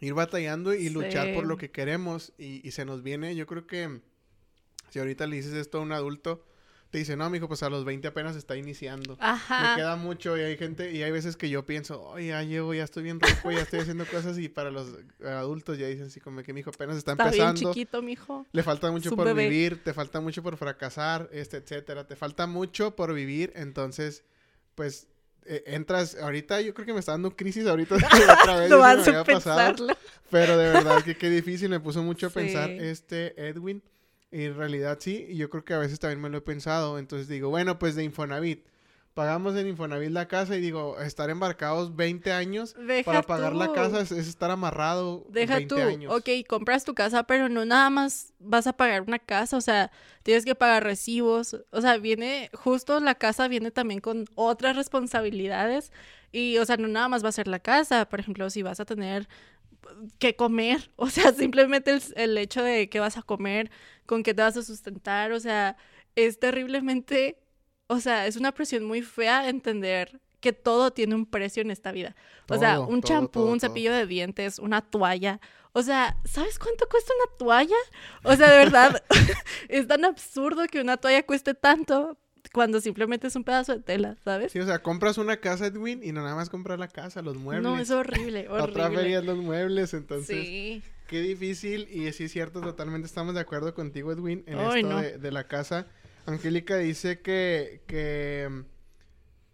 [0.00, 2.32] Ir batallando y luchar por lo que queremos.
[2.38, 4.00] Y, y se nos viene, yo creo que
[4.88, 6.44] si ahorita le dices esto a un adulto,
[6.90, 9.16] te dice, no, mijo, pues a los 20 apenas está iniciando.
[9.16, 9.76] Me Ajá.
[9.76, 12.82] queda mucho y hay gente, y hay veces que yo pienso, oye, ya llevo, ya
[12.82, 14.88] estoy bien rico, ya estoy haciendo cosas y para los
[15.24, 18.44] adultos ya dicen así como que mi hijo apenas está, Está bien empezando, chiquito, mijo.
[18.50, 19.48] le falta mucho Su por bebé.
[19.48, 24.24] vivir, te falta mucho por fracasar, este, etcétera, te falta mucho por vivir, entonces,
[24.74, 25.06] pues,
[25.46, 27.94] eh, entras, ahorita yo creo que me está dando crisis ahorita
[28.42, 29.86] otra vez, No vas me a pasado.
[30.28, 33.82] Pero de verdad que qué difícil, me puso mucho a pensar este Edwin.
[34.32, 36.98] Y en realidad sí, y yo creo que a veces también me lo he pensado.
[36.98, 38.64] Entonces digo, bueno, pues de Infonavit.
[39.12, 43.72] Pagamos en Infonavit la casa y digo, estar embarcados 20 años Deja para pagar la
[43.72, 46.14] casa es, es estar amarrado Deja 20 tú, años.
[46.14, 49.90] ok, compras tu casa, pero no nada más vas a pagar una casa, o sea,
[50.22, 55.90] tienes que pagar recibos, o sea, viene, justo la casa viene también con otras responsabilidades
[56.30, 58.78] y, o sea, no nada más va a ser la casa, por ejemplo, si vas
[58.78, 59.28] a tener
[60.18, 60.90] qué comer.
[60.96, 63.70] O sea, simplemente el, el hecho de qué vas a comer,
[64.06, 65.32] con qué te vas a sustentar.
[65.32, 65.76] O sea,
[66.16, 67.38] es terriblemente.
[67.86, 71.92] O sea, es una presión muy fea entender que todo tiene un precio en esta
[71.92, 72.16] vida.
[72.48, 75.40] o sea, un champú, un cepillo de dientes, una toalla.
[75.72, 77.76] O sea, ¿sabes cuánto cuesta una toalla?
[78.24, 79.04] O sea, de verdad,
[79.68, 82.18] es tan absurdo que una toalla cueste tanto
[82.52, 84.52] cuando simplemente es un pedazo de tela, ¿sabes?
[84.52, 87.36] Sí, o sea, compras una casa, Edwin, y no nada más compras la casa, los
[87.36, 87.62] muebles.
[87.62, 89.16] No, es horrible, La otra feria horrible.
[89.18, 90.46] es los muebles, entonces...
[90.46, 90.82] Sí.
[91.06, 94.88] Qué difícil, y sí es cierto, totalmente estamos de acuerdo contigo, Edwin, en Ay, esto
[94.94, 95.00] no.
[95.02, 95.88] de, de la casa.
[96.26, 98.62] Angélica dice que, que,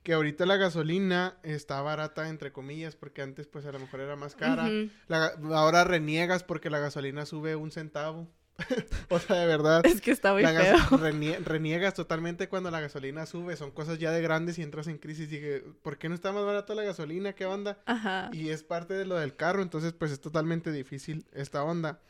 [0.03, 4.16] que ahorita la gasolina está barata, entre comillas, porque antes pues a lo mejor era
[4.16, 4.68] más cara.
[5.09, 8.29] La ahora reniegas porque la gasolina sube un centavo.
[9.10, 9.84] o sea, de verdad.
[9.84, 10.52] Es que está muy feo.
[10.54, 13.56] gas- renie- reniegas totalmente cuando la gasolina sube.
[13.56, 15.28] Son cosas ya de grandes y entras en crisis.
[15.28, 17.34] Dije, ¿por qué no está más barata la gasolina?
[17.34, 17.78] ¿Qué onda?
[17.86, 18.30] Ajá.
[18.32, 22.00] Y es parte de lo del carro, entonces pues es totalmente difícil esta onda.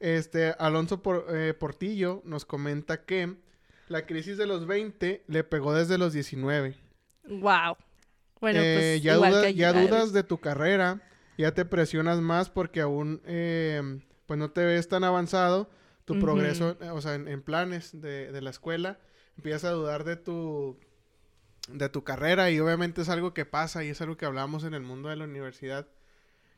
[0.00, 3.36] Este, Alonso Por- eh, Portillo nos comenta que
[3.88, 6.76] la crisis de los 20 le pegó desde los 19.
[7.28, 7.76] Wow.
[8.40, 11.00] Bueno, Eh, pues ya igual que ya dudas de tu carrera,
[11.38, 15.70] ya te presionas más porque aún eh, pues no te ves tan avanzado
[16.04, 18.98] tu progreso, eh, o sea, en, en planes de, de la escuela,
[19.36, 20.78] empiezas a dudar de tu
[21.68, 24.74] de tu carrera y obviamente es algo que pasa y es algo que hablamos en
[24.74, 25.88] el mundo de la universidad,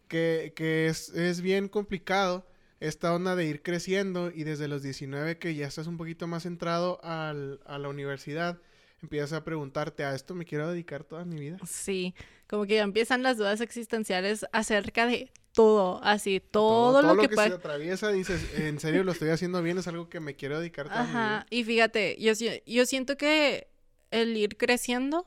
[0.09, 2.46] que, que es, es bien complicado
[2.80, 6.42] esta onda de ir creciendo y desde los 19 que ya estás un poquito más
[6.42, 8.59] centrado al- a la universidad,
[9.00, 11.59] empiezas a preguntarte, ¿a esto me quiero dedicar toda mi vida?
[11.66, 12.14] Sí,
[12.48, 17.35] como que ya empiezan las dudas existenciales acerca de todo, así, todo, lo, que, se
[17.35, 17.55] pueda.
[17.55, 21.01] atraviesa, dices, en serio lo estoy haciendo bien, es algo que me quiero dedicar vida.
[21.01, 22.35] Ajá, y fíjate, yo,
[22.66, 23.66] yo siento que
[24.11, 25.25] el ir creciendo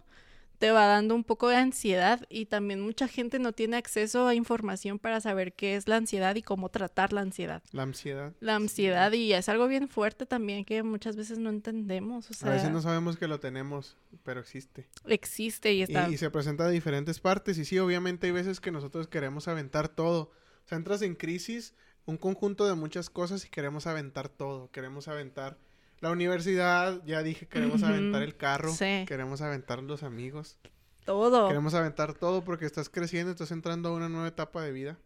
[0.59, 4.35] te va dando un poco de ansiedad y también mucha gente no tiene acceso a
[4.35, 7.63] información para saber qué es la ansiedad y cómo tratar la ansiedad.
[7.71, 8.33] La ansiedad.
[8.41, 12.49] La ansiedad y es algo bien fuerte también que muchas veces no entendemos, o sea,
[12.49, 14.87] a veces no sabemos que lo tenemos, pero existe.
[15.07, 16.09] existe y Y, está...
[16.09, 17.57] y se presenta de diferentes partes.
[17.57, 20.23] Y sí, obviamente hay veces que nosotros queremos aventar todo.
[20.65, 21.73] O sea, entras en crisis,
[22.05, 24.69] un conjunto de muchas cosas y queremos aventar todo.
[24.71, 25.57] Queremos aventar
[26.01, 29.05] la universidad, ya dije, queremos aventar el carro, sí.
[29.07, 30.57] queremos aventar los amigos.
[31.05, 31.47] todo.
[31.47, 34.97] Queremos aventar todo porque estás creciendo, estás entrando a una nueva etapa de vida.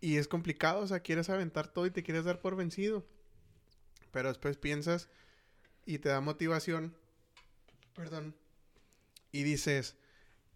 [0.00, 3.04] Y es complicado, o sea, quieres aventar todo y te quieres dar por vencido.
[4.12, 5.08] Pero después piensas
[5.84, 6.96] y te da motivación.
[7.94, 8.34] Perdón.
[9.32, 9.96] Y dices,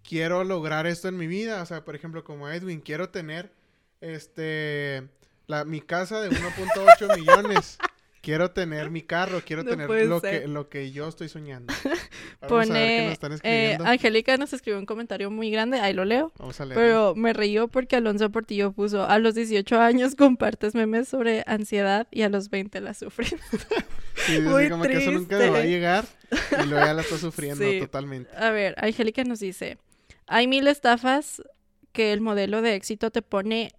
[0.03, 1.63] quiero lograr esto en mi vida.
[1.63, 3.53] O sea, por ejemplo, como Edwin, quiero tener
[4.01, 5.09] este
[5.47, 7.79] la, mi casa de 1.8 millones.
[8.25, 10.43] Quiero tener mi carro, quiero No tener lo ser.
[10.43, 11.73] que, lo que yo estoy soñando.
[11.85, 13.85] Vamos a ver qué Pone, nos están eh, escribiendo.
[13.87, 16.33] Angélica nos escribió un comentario muy grande, ahí lo leo.
[16.39, 16.79] Vamos a leer.
[16.81, 22.07] Pero me río porque Alonso Portillo puso, a los 18 años compartes memes sobre ansiedad
[22.11, 23.35] y a los 20 la sufres.
[24.27, 27.19] Sí, muy como que eso nunca me va a llegar y luego ya la está
[27.19, 27.81] sufriendo Sí.
[27.81, 28.31] totalmente.
[28.37, 29.77] A ver, Angélica nos dice,
[30.29, 31.43] hay mil estafas
[31.93, 33.73] que el modelo de éxito te pone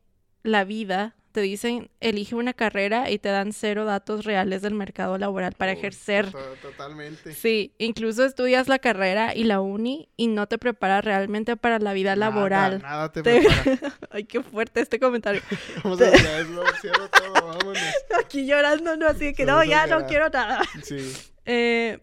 [0.44, 5.18] la vida, te dicen, elige una carrera y te dan cero datos reales del mercado
[5.18, 6.32] laboral para Uy, ejercer.
[6.32, 7.34] to- Totalmente.
[7.34, 11.92] Sí, incluso estudias la carrera y la uni y no te preparas realmente para la
[11.94, 12.82] vida Nada, laboral.
[12.82, 13.94] Nada te Te- prepara.
[14.12, 15.42] Ay, qué fuerte este comentario.
[15.84, 17.78] Vamos a ya es, vamos, cierra todo, vámonos.
[18.20, 20.62] Aquí llorando, no, así que no, a ya no quiero nada.
[20.84, 21.12] Sí.
[21.46, 22.00] Eh,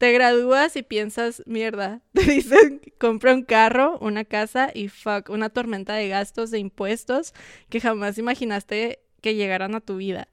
[0.00, 2.00] te gradúas y piensas, mierda.
[2.14, 7.34] Te dicen, compra un carro, una casa y fuck, una tormenta de gastos, de impuestos
[7.68, 10.28] que jamás imaginaste que llegaran a tu vida.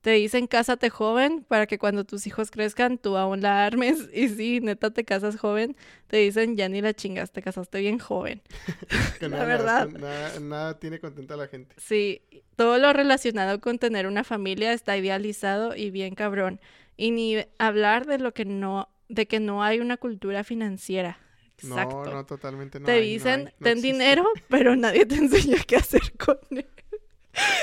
[0.00, 4.08] Te dicen, cásate joven para que cuando tus hijos crezcan tú aún la armes.
[4.14, 5.76] Y sí, neta, te casas joven.
[6.06, 8.40] Te dicen, ya ni la chingas, te casaste bien joven.
[9.20, 9.88] Que La nada, verdad.
[9.90, 11.74] Nada, nada tiene contenta a la gente.
[11.76, 12.22] Sí,
[12.56, 16.58] todo lo relacionado con tener una familia está idealizado y bien cabrón.
[16.96, 21.18] Y ni hablar de lo que no, de que no hay una cultura financiera.
[21.62, 22.04] Exacto.
[22.04, 22.86] No, no, totalmente no.
[22.86, 23.92] te hay, no dicen, hay, no ten existe.
[23.92, 26.66] dinero, pero nadie te enseña qué hacer con él.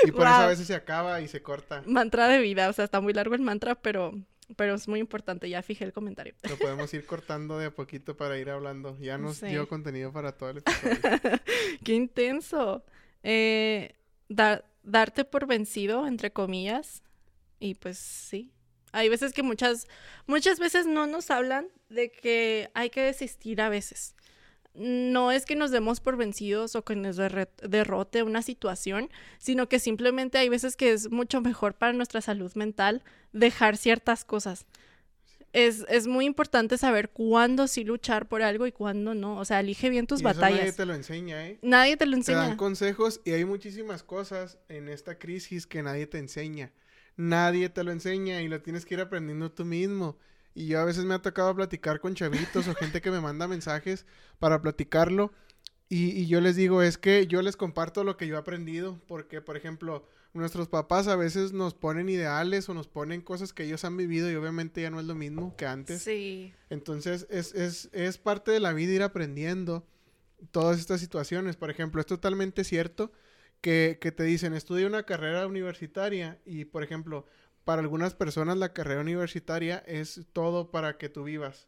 [0.05, 1.83] Y por eso a veces se acaba y se corta.
[1.85, 4.13] Mantra de vida, o sea, está muy largo el mantra, pero,
[4.55, 5.49] pero es muy importante.
[5.49, 6.35] Ya fijé el comentario.
[6.49, 8.97] Lo podemos ir cortando de a poquito para ir hablando.
[8.99, 9.47] Ya nos Sí.
[9.47, 10.95] dio contenido para todo el episodio.
[11.83, 12.85] Qué intenso.
[13.23, 13.95] Eh,
[14.29, 17.03] dar- darte por vencido, entre comillas.
[17.59, 18.53] Y pues sí.
[18.97, 19.87] Hay veces que muchas,
[20.25, 24.15] muchas veces no nos hablan de que hay que desistir a veces.
[24.73, 29.79] No es que nos demos por vencidos o que nos derrote una situación, sino que
[29.79, 34.65] simplemente hay veces que es mucho mejor para nuestra salud mental dejar ciertas cosas.
[35.53, 39.39] es, es muy importante saber cuándo sí luchar por algo y cuándo no.
[39.39, 40.75] O sea, elige bien tus Y eso nadie batallas.
[40.75, 41.57] te lo enseña, ¿eh?
[41.63, 42.39] Nadie te lo Te enseña.
[42.39, 46.71] dan consejos y hay muchísimas cosas en esta crisis que nadie te enseña.
[47.17, 50.17] Nadie te lo enseña y lo tienes que ir aprendiendo tú mismo.
[50.53, 53.47] Y yo a veces me ha tocado platicar con chavitos o gente que me manda
[53.47, 54.05] mensajes
[54.39, 55.33] para platicarlo.
[55.89, 58.99] Y, y yo les digo, es que yo les comparto lo que yo he aprendido.
[59.07, 63.63] Porque, por ejemplo, nuestros papás a veces nos ponen ideales o nos ponen cosas que
[63.63, 66.03] ellos han vivido y obviamente ya no es lo mismo que antes.
[66.03, 66.53] Sí.
[66.69, 69.85] Entonces, es, es, es parte de la vida ir aprendiendo
[70.51, 71.55] todas estas situaciones.
[71.55, 73.11] Por ejemplo, es totalmente cierto
[73.61, 77.25] que, que te dicen, estudia una carrera universitaria y, por ejemplo,
[77.63, 81.67] para algunas personas la carrera universitaria es todo para que tú vivas.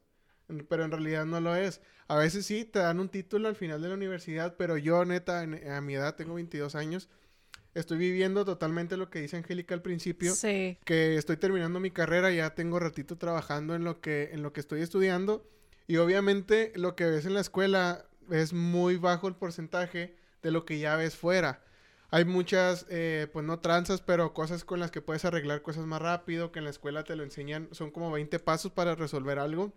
[0.69, 1.81] Pero en realidad no lo es.
[2.07, 5.43] A veces sí, te dan un título al final de la universidad, pero yo, neta,
[5.43, 7.09] en- a mi edad, tengo 22 años,
[7.75, 10.77] estoy viviendo totalmente lo que dice Angélica al principio Sí.
[10.85, 14.59] que estoy terminando mi carrera, ya tengo ratito trabajando en lo que, en lo que
[14.59, 15.47] estoy estudiando.
[15.85, 20.65] Y obviamente lo que ves en la escuela es muy bajo el porcentaje de lo
[20.65, 21.63] que ya ves fuera.
[22.11, 26.01] Hay muchas, eh, pues no tranzas, pero cosas con las que puedes arreglar cosas más
[26.01, 29.73] rápido, que en la escuela te lo enseñan, son como 20 pasos para resolver algo.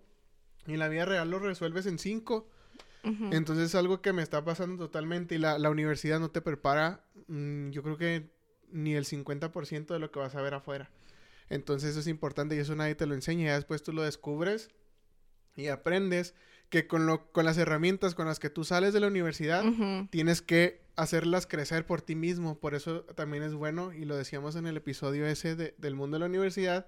[0.66, 2.48] Y en la vida real lo resuelves en 5.
[3.04, 3.28] Ujú.
[3.32, 7.04] Entonces es algo que me está pasando totalmente y la, la universidad no te prepara,
[7.26, 8.30] mm, yo creo que
[8.70, 10.90] ni el 50% de lo que vas a ver afuera.
[11.50, 13.46] Entonces eso es importante y eso nadie te lo enseña.
[13.46, 14.70] Ya después tú lo descubres
[15.54, 16.34] y aprendes
[16.70, 19.62] que con, lo, con las herramientas con las que tú sales de la universidad,
[20.10, 22.58] tienes que hacerlas crecer por ti mismo.
[22.58, 26.16] Por eso también es bueno, y lo decíamos en el episodio ese de- del mundo
[26.16, 26.86] de la universidad,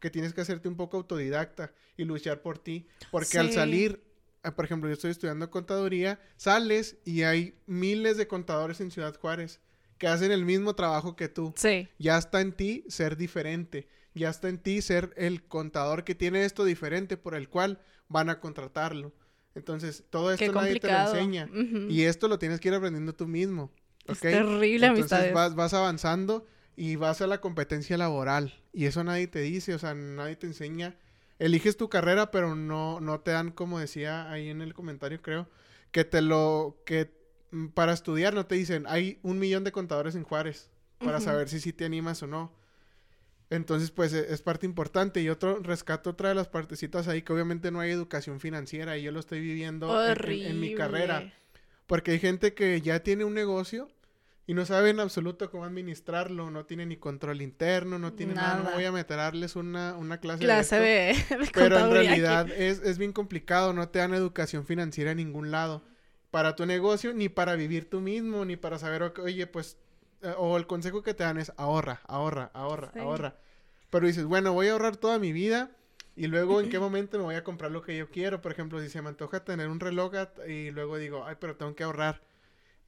[0.00, 2.86] que tienes que hacerte un poco autodidacta y luchar por ti.
[3.10, 4.02] Porque al salir,
[4.42, 9.14] ah, por ejemplo, yo estoy estudiando contaduría, sales y hay miles de contadores en Ciudad
[9.16, 9.60] Juárez
[9.98, 11.52] que hacen el mismo trabajo que tú.
[11.56, 11.88] Sí.
[11.98, 13.86] Ya está en ti ser diferente.
[14.14, 18.28] Ya está en ti ser el contador que tiene esto diferente por el cual van
[18.28, 19.12] a contratarlo.
[19.54, 21.48] Entonces, todo esto nadie te lo enseña.
[21.88, 23.70] Y esto lo tienes que ir aprendiendo tú mismo.
[24.06, 24.22] Es ¿ok?
[24.22, 25.34] terrible, Entonces amistades.
[25.34, 28.54] vas, vas avanzando y vas a la competencia laboral.
[28.72, 30.96] Y eso nadie te dice, o sea, nadie te enseña.
[31.38, 35.48] Eliges tu carrera, pero no, no te dan, como decía ahí en el comentario, creo,
[35.90, 37.12] que te lo, que
[37.50, 41.48] mm, para estudiar no te dicen, hay un millón de contadores en Juárez para saber
[41.48, 42.52] si sí te animas o no.
[43.52, 45.20] Entonces, pues e- es parte importante.
[45.20, 49.02] Y otro, rescato otra de las partecitas ahí, que obviamente no hay educación financiera y
[49.02, 51.32] yo lo estoy viviendo en- en- en mi carrera.
[51.86, 53.88] Porque hay gente que ya tiene un negocio
[54.46, 58.56] y no sabe en absoluto cómo administrarlo, no tiene ni control interno, no tiene nada.
[58.56, 58.74] No Nada.
[58.76, 61.92] voy a meterles una, una clase, Clase de esto, de, de Pero en aquí.
[61.92, 65.84] realidad es, es bien complicado, no te dan educación financiera en ningún lado.
[66.30, 69.76] Para tu negocio, ni para vivir tú mismo, ni para saber, oye, pues,
[70.38, 73.00] o el consejo que te dan es ahorra, ahorra, ahorra, Sí.
[73.00, 73.36] ahorra.
[73.90, 75.76] Pero dices, bueno, voy a ahorrar toda mi vida
[76.16, 78.40] y luego en qué momento me voy a comprar lo que yo quiero.
[78.40, 80.12] Por ejemplo, si se me antoja tener un reloj
[80.48, 82.22] y luego digo, ay, pero tengo que ahorrar.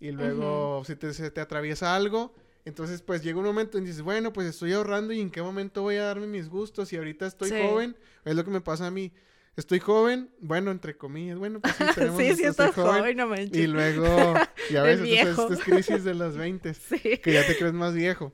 [0.00, 4.02] Y luego si te, se te atraviesa algo, entonces pues llega un momento y dices,
[4.02, 7.26] bueno, pues estoy ahorrando y en qué momento voy a darme mis gustos y ahorita
[7.26, 7.56] estoy Sí.
[7.58, 9.12] joven, es lo que me pasa a mí.
[9.56, 13.28] Estoy joven, bueno, entre comillas, bueno, pues sí, tenemos sí, sí, estás estoy joven, no
[13.28, 13.56] manches.
[13.56, 14.34] Y luego,
[14.70, 15.42] ya ves, El entonces, viejo.
[15.42, 16.98] esta es crisis de los 20 Sí.
[17.18, 18.32] que ya te crees más viejo.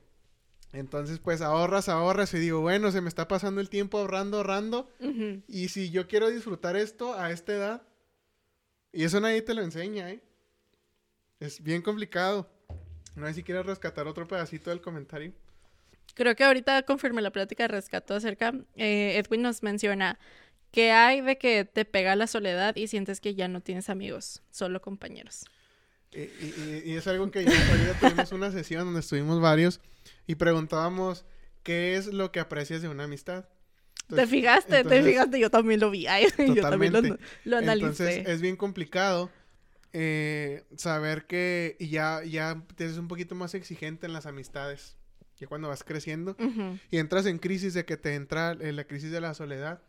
[0.72, 4.88] Entonces, pues ahorras, ahorras y digo, bueno, se me está pasando el tiempo ahorrando, ahorrando.
[5.48, 7.83] Y si yo quiero disfrutar esto a esta edad,
[8.92, 10.22] y eso nadie te lo enseña, ¿eh?
[11.40, 12.48] Es bien complicado.
[13.16, 15.33] No sé si quieres rescatar otro pedacito del comentario.
[16.14, 20.20] Creo que ahorita conforme la plática de rescato acerca, eh, Edwin nos menciona
[20.70, 24.42] que hay de que te pega la soledad y sientes que ya no tienes amigos,
[24.50, 25.44] solo compañeros.
[26.12, 29.80] Y, y- y- y es algo que ya ahorita tuvimos una sesión donde estuvimos varios
[30.26, 31.24] y preguntábamos
[31.62, 33.44] qué es lo que aprecias de una amistad.
[33.44, 34.85] ¿Te Entonces- fijaste?
[34.85, 35.38] ¿Te fijaste?
[35.38, 36.06] Yo también lo vi.
[36.09, 36.92] Ay, yo también
[37.44, 37.87] lo, analicé.
[37.87, 39.30] Entonces es bien complicado
[39.92, 44.96] eh, saber que ya, ya te eres un poquito más exigente en las amistades.
[45.37, 46.37] Que cuando vas creciendo
[46.90, 49.80] y entras en crisis de que te entra eh, la crisis de la soledad,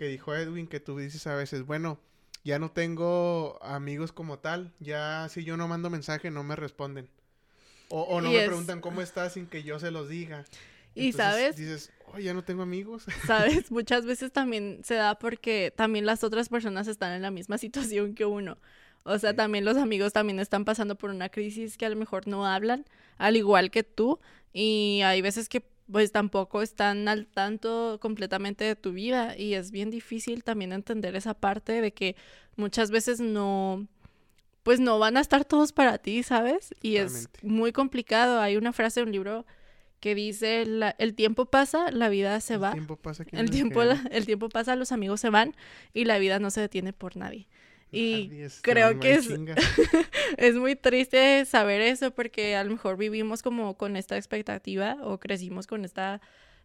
[0.00, 2.00] que dijo Edwin, que tú dices a veces, bueno,
[2.42, 7.06] ya no tengo amigos como tal, ya si yo no mando mensaje no me responden.
[7.90, 10.46] O, o no Y me es- preguntan cómo estás sin que yo se los diga.
[10.94, 13.04] Y Entonces, sabes, Dices, oh, ya no tengo amigos.
[13.26, 17.58] sabes, muchas veces también se da porque también las otras personas están en la misma
[17.98, 18.56] situación que uno.
[19.02, 19.36] O sea, Sí.
[19.36, 22.86] también los amigos también están pasando por una crisis que a lo mejor no hablan,
[23.18, 24.18] al igual que tú.
[24.54, 29.70] Y hay veces que pues tampoco están al tanto completamente de tu vida y es
[29.70, 32.16] bien difícil también entender esa parte de que
[32.56, 33.86] muchas veces no,
[34.62, 36.74] pues no van a estar todos para ti, ¿sabes?
[36.82, 38.40] Y es muy complicado.
[38.40, 39.46] Hay una frase de un libro
[40.00, 42.72] que dice, la- el tiempo pasa, la vida se El va.
[42.72, 45.54] tiempo pasa El tiempo, la- el tiempo pasa, los amigos se van
[45.92, 47.46] y la vida no se detiene por nadie.
[47.92, 49.26] Y se creo que es,
[50.36, 55.18] es muy triste saber eso porque a lo mejor vivimos como con esta expectativa o
[55.18, 56.20] crecimos con esta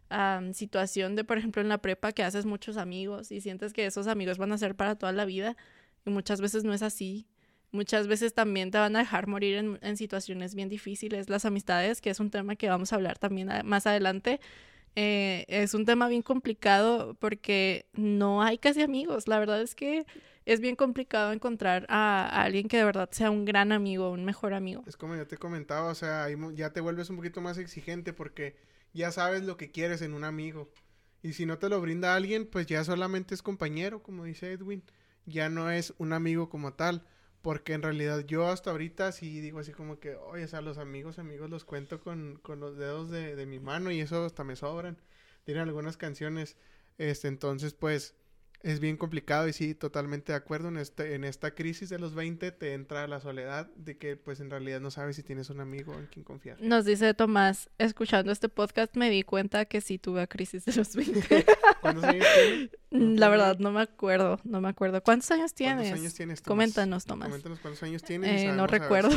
[0.08, 3.86] am, situación de, por ejemplo, en la prepa que haces muchos amigos y sientes que
[3.86, 5.56] esos amigos van a ser para toda la vida
[6.04, 7.26] y muchas veces no es así.
[7.72, 11.28] Muchas veces también te van a dejar morir en, en situaciones bien difíciles.
[11.28, 14.40] Las amistades, que es un tema que vamos a hablar también a- más adelante,
[14.94, 19.26] eh, es un tema bien complicado porque no hay casi amigos.
[19.28, 20.06] La verdad es que
[20.46, 24.54] es bien complicado encontrar a, alguien que de verdad sea un gran amigo, un mejor
[24.54, 24.84] amigo.
[24.86, 28.56] Es como yo te comentaba, o sea, ya te vuelves un poquito más exigente porque
[28.94, 30.70] ya sabes lo que quieres en un amigo.
[31.20, 34.84] Y si no te lo brinda alguien, pues ya solamente es compañero, como dice Edwin.
[35.26, 37.04] Ya no es un amigo como tal.
[37.42, 40.78] Porque en realidad yo hasta ahorita sí digo así como que, oye, o sea, los
[40.78, 44.42] amigos, amigos los cuento con, con los dedos de, de mi mano y eso hasta
[44.42, 44.96] me sobran.
[45.44, 46.56] Tienen algunas canciones.
[46.98, 48.16] Este, entonces, pues,
[48.62, 50.68] es bien complicado y sí, totalmente de acuerdo.
[50.68, 54.40] En, este, en esta crisis de los 20 te entra la soledad de que pues
[54.40, 56.60] en realidad no sabes si tienes un amigo en quien confiar.
[56.60, 60.94] Nos dice Tomás, escuchando este podcast me di cuenta que sí tuve crisis de los
[60.94, 61.46] 20.
[61.80, 62.70] ¿Cuántos años tienes?
[63.18, 65.02] La verdad, no me acuerdo, no me acuerdo.
[65.02, 65.88] ¿Cuántos años tienes?
[65.88, 66.48] ¿Cuántos años tienes, Tomás?
[66.48, 67.28] Coméntanos, Tomás.
[67.28, 68.42] Coméntanos cuántos años tienes.
[68.42, 69.10] Eh, no recuerdo.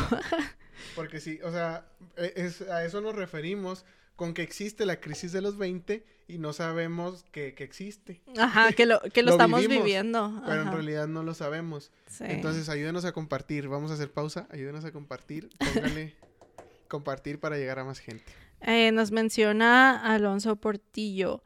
[0.96, 1.86] Porque sí, o sea,
[2.18, 3.86] e- es, a eso nos referimos
[4.20, 8.22] con que existe la crisis de los 20 y no sabemos que, que existe.
[8.38, 10.44] Ajá, que lo, que lo, Lo estamos vivimos, viviendo.
[10.46, 11.90] Pero en realidad no lo sabemos.
[12.08, 12.26] sí.
[12.28, 13.70] Entonces ayúdenos a compartir.
[13.70, 14.46] Vamos a hacer pausa.
[14.52, 15.50] Ayúdenos a compartir.
[15.58, 16.18] Póngale
[16.90, 18.26] compartir para llegar a más gente.
[18.60, 21.42] Eh, nos menciona Alonso Portillo.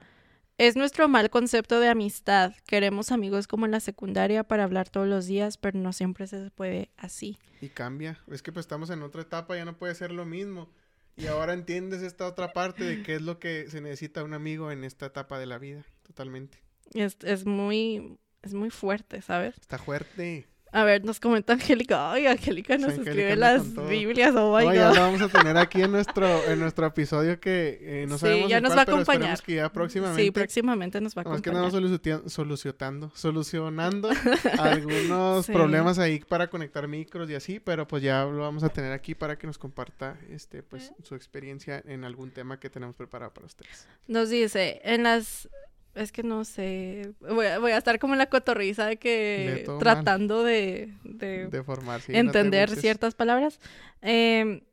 [0.58, 2.56] Es nuestro mal concepto de amistad.
[2.66, 6.50] Queremos amigos como en la secundaria para hablar todos los días, pero no siempre se
[6.50, 7.38] puede así.
[7.62, 8.20] Y cambia.
[8.32, 10.70] Es que pues estamos en otra etapa, ya no puede ser lo mismo.
[11.15, 14.71] Y ahora entiendes esta otra parte de qué es lo que se necesita un amigo
[14.71, 15.86] en esta etapa de la vida.
[16.04, 16.58] Totalmente.
[16.93, 19.56] Es, es muy, es muy fuerte, ¿sabes?
[19.60, 20.47] Está fuerte.
[20.76, 22.12] A ver, nos comenta Angélica.
[22.12, 23.76] Ay, Angélica nos Angélica escribe las.
[23.88, 24.34] Biblias.
[24.36, 27.78] Oh my No, ya lo vamos a tener aquí en nuestro, en nuestro episodio que
[27.82, 29.42] eh, no Sí, sabemos ya nos cuál, va a acompañar.
[29.44, 30.24] que ya próximamente.
[30.24, 31.64] Sí, próximamente nos va a que acompañar.
[31.66, 34.10] andamos solucion- solucionando, solucionando
[34.60, 35.52] algunos Sí.
[35.52, 39.14] problemas ahí para conectar micros y así, pero pues ya lo vamos a tener aquí
[39.16, 43.46] para que nos comparta este pues su experiencia en algún tema que tenemos preparado para
[43.46, 43.88] ustedes.
[44.08, 45.48] Nos dice, en las...
[45.96, 47.14] Es que no sé.
[47.20, 49.66] Voy a, voy a estar como en la cotorriza de que...
[49.80, 50.94] Tratando de...
[51.04, 53.60] de De formar, sí, entender ciertas palabras.
[54.02, 54.64] Eh,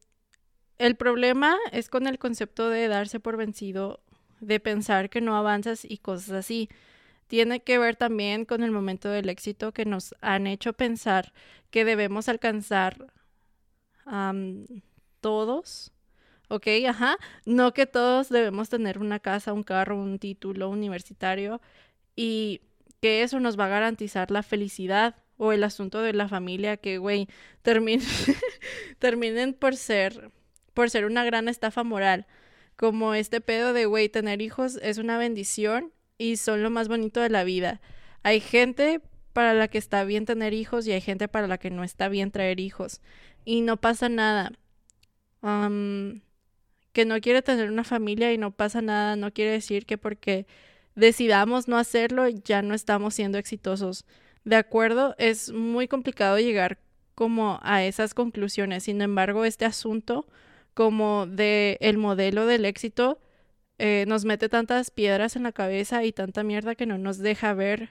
[0.79, 4.01] el problema es con el concepto de darse por vencido,
[4.41, 6.71] de pensar que no avanzas y cosas así.
[7.27, 11.35] Tiene que ver también con el momento del éxito que nos han hecho pensar
[11.71, 13.13] que debemos alcanzar
[14.07, 14.65] am,
[15.21, 15.93] todos.
[16.51, 16.67] ¿Ok?
[16.89, 17.17] Ajá.
[17.47, 21.61] No que todos debemos tener una casa, un carro, un título universitario
[22.17, 22.61] y
[23.01, 26.99] que eso nos va a garantizar la felicidad o el asunto de la familia que,
[26.99, 27.29] güey,
[27.63, 28.05] terminen,
[28.99, 30.33] terminen por ser,
[30.75, 32.27] por ser una gran estafa moral.
[32.77, 37.21] Como este pedo de, güey, tener hijos es una bendición y son lo más bonito
[37.21, 37.81] de la vida.
[38.25, 39.01] Hay gente
[39.33, 42.09] para la que está bien tener hijos y hay gente para la que no está
[42.09, 43.01] bien traer hijos.
[43.45, 44.53] Y no pasa nada.
[46.93, 50.47] Que no quiere tener una familia y no pasa nada, no quiere decir que porque
[50.95, 54.05] decidamos no hacerlo ya no estamos siendo exitosos.
[54.45, 56.79] De acuerdo, es muy complicado llegar
[57.15, 58.85] como a esas conclusiones.
[58.85, 60.27] Sin embargo, este asunto
[60.75, 63.21] como de el modelo del éxito
[63.79, 67.55] eh, nos mete tantas piedras en la cabeza y tanta mierda que no nos deja
[67.55, 67.91] ver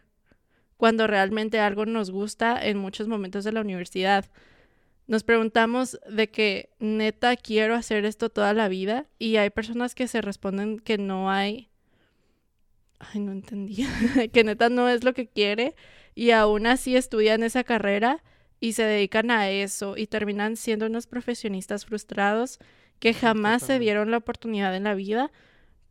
[0.77, 4.25] cuando realmente algo nos gusta en muchos momentos de la universidad.
[5.09, 10.07] Nos preguntamos de que neta quiero hacer esto toda la vida y hay personas que
[10.07, 11.71] se responden que no hay
[12.99, 13.87] Ay, no entendí.
[14.33, 15.73] que neta no es lo que quiere
[16.13, 18.21] y aún así estudian esa carrera
[18.59, 22.59] y se dedican a eso y terminan siendo unos profesionistas frustrados
[22.99, 25.31] que jamás se dieron la oportunidad en la vida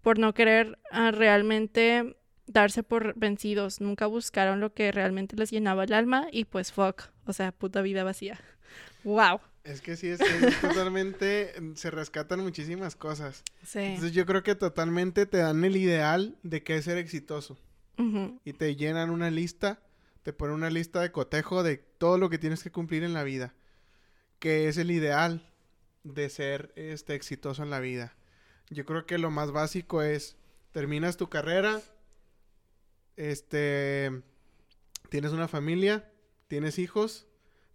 [0.00, 3.80] por no querer ah, realmente darse por vencidos.
[3.80, 7.82] Nunca buscaron lo que realmente les llenaba el alma y pues fuck, o sea, puta
[7.82, 8.38] vida vacía.
[9.04, 9.40] Wow.
[9.64, 13.42] Es que sí, es, es totalmente, se rescatan muchísimas cosas.
[13.62, 13.80] Sí.
[13.80, 17.58] Entonces yo creo que totalmente te dan el ideal de qué es ser exitoso.
[18.44, 19.80] Y te llenan una lista,
[20.22, 23.24] te ponen una lista de cotejo de todo lo que tienes que cumplir en la
[23.24, 23.54] vida,
[24.38, 25.50] que es el ideal
[26.04, 28.14] de ser este exitoso en la vida.
[28.70, 30.36] Yo creo que lo más básico es
[30.70, 31.80] terminas tu carrera,
[33.16, 34.22] este
[35.08, 36.08] tienes una familia,
[36.46, 37.26] tienes hijos,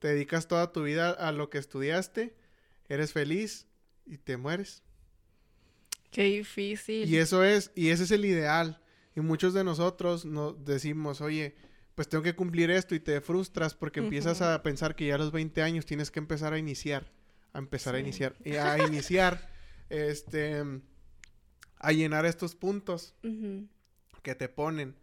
[0.04, 2.36] te dedicas toda tu vida a lo que estudiaste,
[2.90, 3.68] eres feliz
[4.06, 4.84] y te mueres.
[6.12, 7.10] Qué difícil.
[7.10, 8.82] Y eso es, y ese es el ideal.
[9.16, 11.56] Y muchos de nosotros nos decimos, oye,
[11.96, 15.20] pues tengo que cumplir esto y te frustras porque empiezas a pensar que ya a
[15.20, 17.10] los 20 años tienes que empezar a iniciar,
[17.54, 19.50] a empezar a iniciar, y a iniciar,
[19.88, 20.66] este,
[21.78, 23.16] a llenar estos puntos
[24.22, 24.98] que te ponen.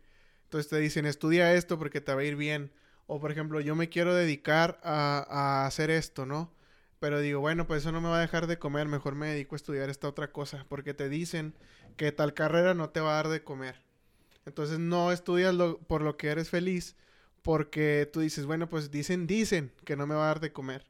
[0.45, 2.71] Entonces te dicen, estudia esto porque te va a ir bien.
[3.13, 6.53] O por ejemplo, yo me quiero dedicar a, a hacer esto, ¿no?
[7.01, 9.55] Pero digo, bueno, pues eso no me va a dejar de comer, mejor me dedico
[9.55, 11.55] a estudiar esta otra cosa, porque te dicen
[11.97, 13.83] que tal carrera no te va a dar de comer.
[14.47, 16.97] Entonces no estudias lo- por lo que eres feliz,
[17.43, 20.87] porque tú dices, bueno, pues dicen, dicen que no me va a dar de comer.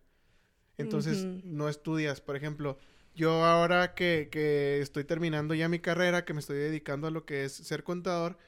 [0.79, 2.21] Entonces no estudias.
[2.21, 2.79] Por ejemplo,
[3.15, 7.25] yo ahora que, que estoy terminando ya mi carrera, que me estoy dedicando a lo
[7.25, 8.39] que es ser contador,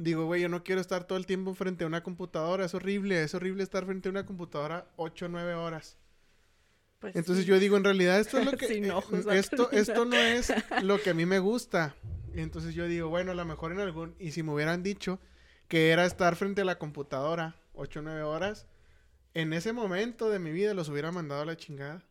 [0.00, 3.22] digo, güey, yo no quiero estar todo el tiempo frente a una computadora, es horrible,
[3.22, 5.98] es horrible estar frente a una computadora 8 o 9 horas.
[6.98, 7.50] Pues Entonces sí.
[7.50, 8.66] yo digo, en realidad esto es lo que...
[8.66, 11.94] Sin eh, ojos a esto, esto no es lo que a mí me gusta.
[12.34, 14.14] Entonces yo digo, bueno, a lo mejor en algún...
[14.18, 15.20] Y si me hubieran dicho
[15.68, 18.66] que era estar frente a la computadora 8 o 9 horas,
[19.34, 22.02] en ese momento de mi vida los hubiera mandado a la chingada.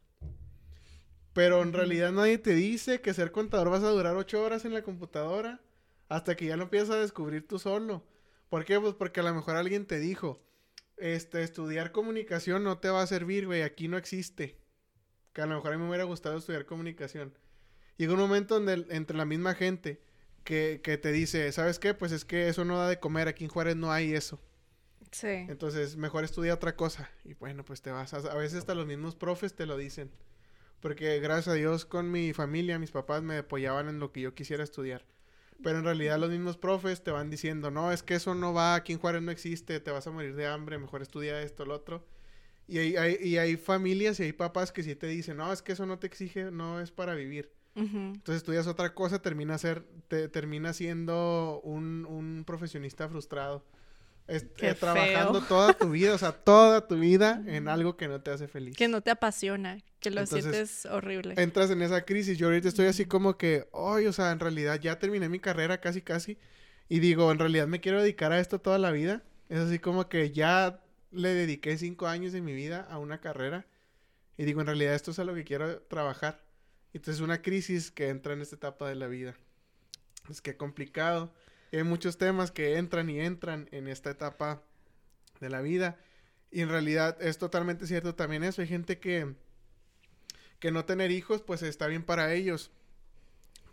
[1.33, 4.73] Pero en realidad nadie te dice que ser contador vas a durar 8 horas en
[4.73, 5.59] la computadora
[6.09, 8.03] hasta que ya lo empiezas a descubrir tú solo.
[8.49, 8.79] ¿Por qué?
[8.79, 10.43] Pues porque a lo mejor alguien te dijo,
[10.97, 14.57] este, estudiar comunicación no te va a servir, güey, aquí no existe.
[15.33, 17.37] Que a lo mejor a mí me hubiera gustado estudiar comunicación.
[17.97, 20.01] Llega un momento donde entre la misma gente
[20.43, 21.93] que, que te dice, ¿sabes qué?
[21.93, 24.41] Pues es que eso no da de comer, aquí en Juárez no hay eso.
[25.11, 25.27] Sí.
[25.27, 27.09] Entonces, mejor estudia otra cosa.
[27.23, 28.13] Y bueno, pues te vas.
[28.13, 30.11] A, a veces hasta los mismos profes te lo dicen.
[30.79, 34.33] Porque gracias a Dios con mi familia, mis papás me apoyaban en lo que yo
[34.33, 35.05] quisiera estudiar.
[35.63, 38.75] Pero en realidad los mismos profes te van diciendo, no, es que eso no va,
[38.75, 41.75] aquí en Juárez no existe, te vas a morir de hambre, mejor estudia esto, lo
[41.75, 42.05] otro.
[42.67, 45.61] Y hay, hay- y hay familias y hay papás que sí te dicen, no, es
[45.61, 47.51] que eso no te exige, no es para vivir.
[48.15, 53.65] Entonces estudias otra cosa, termina, ser, te, termina siendo un, un profesionista frustrado.
[54.29, 55.47] Es- Qué eh, trabajando feo.
[55.47, 58.75] toda tu vida, o sea, toda tu vida en algo que no te hace feliz.
[58.77, 61.33] Que no te apasiona, que lo Entonces, sientes horrible.
[61.37, 62.37] Entras en esa crisis.
[62.37, 65.79] Yo ahorita estoy así como que, ay, o sea, en realidad ya terminé mi carrera
[65.81, 66.37] casi, casi.
[66.87, 69.23] Y digo, en realidad me quiero dedicar a esto toda la vida.
[69.49, 70.79] Es así como que ya
[71.11, 73.65] le dediqué cinco años de mi vida a una carrera.
[74.37, 76.43] Y digo, en realidad esto es a lo que quiero trabajar.
[76.93, 79.35] Entonces una crisis que entra en esta etapa de la vida.
[80.29, 81.33] Es que complicado.
[81.71, 84.63] Y hay muchos temas que entran y entran en esta etapa
[85.39, 85.97] de la vida.
[86.51, 88.61] Y en realidad es totalmente cierto también eso.
[88.61, 89.35] Hay gente que,
[90.59, 92.71] que no tener hijos, pues está bien para ellos.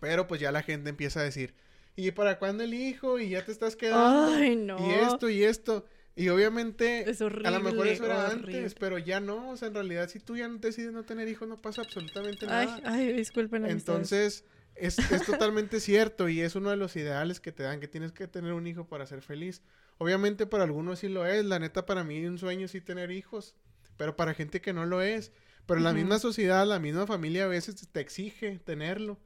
[0.01, 1.55] Pero pues ya la gente empieza a decir,
[1.97, 3.19] ¿y para cuándo el hijo?
[3.19, 4.35] Y ya te estás quedando.
[4.35, 4.79] Ay, no.
[4.87, 5.87] Y esto y esto.
[6.19, 7.31] Y obviamente, Es a lo
[7.61, 8.57] mejor horrible, eso era horrible.
[8.59, 9.51] antes, pero ya no.
[9.51, 12.67] O sea, en realidad, si tú ya decides no tener hijos, no pasa absolutamente Ay,
[12.67, 12.81] nada.
[12.85, 14.13] ay, disculpen amistades.
[14.13, 14.45] Entonces,
[14.79, 18.13] es, es totalmente cierto y es uno de los ideales que te dan, que tienes
[18.13, 19.63] que tener un hijo para ser feliz.
[19.99, 23.55] Obviamente para algunos sí lo es, la neta para mí un sueño sí tener hijos,
[23.97, 25.33] pero para gente que no lo es.
[25.67, 29.19] Pero la misma sociedad, la misma familia a veces te exige tenerlo.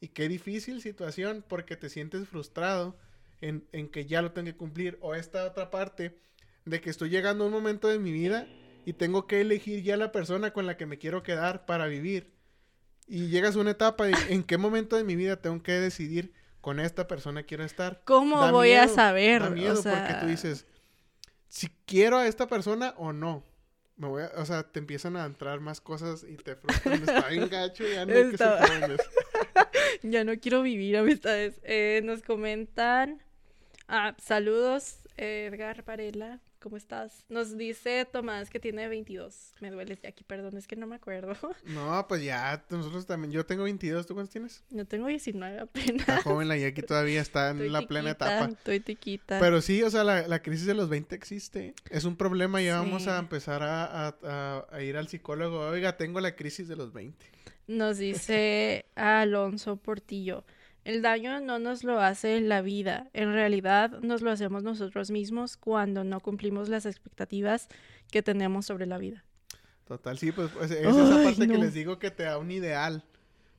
[0.00, 2.98] Y qué difícil situación porque te sientes frustrado
[3.40, 4.98] en, en que ya lo tengo que cumplir.
[5.00, 6.18] O esta otra parte
[6.64, 8.48] de que estoy llegando a un momento de mi vida
[8.84, 12.33] y tengo que elegir ya la persona con la que me quiero quedar para vivir.
[13.06, 16.32] Y llegas a una etapa de en qué momento de mi vida tengo que decidir
[16.60, 18.00] con esta persona quiero estar.
[18.04, 19.42] ¿Cómo Da voy a saber?
[19.42, 20.66] Da miedo o sea, porque tú dices,
[21.48, 23.44] si quiero a esta persona o no.
[23.96, 26.94] Me voy a- o sea, te empiezan a entrar más cosas y te frustran.
[27.02, 29.00] Está bien gacho, ya no hay que ser Está- jóvenes.
[30.02, 31.60] Ya no quiero vivir amistades.
[31.62, 33.22] Eh, nos comentan.
[33.88, 36.40] Ah, saludos, Edgar Varela.
[36.64, 37.26] ¿Cómo estás?
[37.28, 39.52] Nos dice Tomás que tiene 22.
[39.60, 41.36] Me duele aquí, perdón, es que no me acuerdo.
[41.66, 43.30] No, pues ya, nosotros también.
[43.32, 44.62] Yo tengo 22, ¿tú cuántos tienes?
[44.70, 46.00] No tengo 19 apenas.
[46.08, 48.46] Está joven la Jackie todavía está en Estoy la plena etapa.
[48.50, 49.38] Estoy tiquita.
[49.40, 51.74] Pero sí, o sea, la, la crisis de los 20 existe.
[51.90, 55.60] Es un problema ya vamos a empezar a, a- a- a ir al psicólogo.
[55.68, 57.26] Oiga, tengo la crisis de los 20.
[57.66, 60.44] Nos dice Alonso Portillo.
[60.84, 65.56] El daño no nos lo hace la vida, en realidad nos lo hacemos nosotros mismos
[65.56, 67.68] cuando no cumplimos las expectativas
[68.10, 69.24] que tenemos sobre la vida.
[69.86, 71.64] Total, sí, pues, pues, es esa Ay, parte que no.
[71.64, 73.02] les digo que te da un ideal.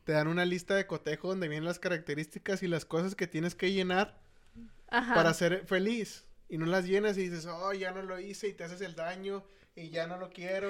[0.03, 3.55] Te dan una lista de cotejo donde vienen las características y las cosas que tienes
[3.55, 4.19] que llenar
[4.89, 5.15] Ajá.
[5.15, 6.26] para ser feliz.
[6.47, 8.93] Y no las llenas y dices, oh, ya no lo hice y te haces el
[8.95, 9.43] daño
[9.76, 10.69] y ya no lo quiero.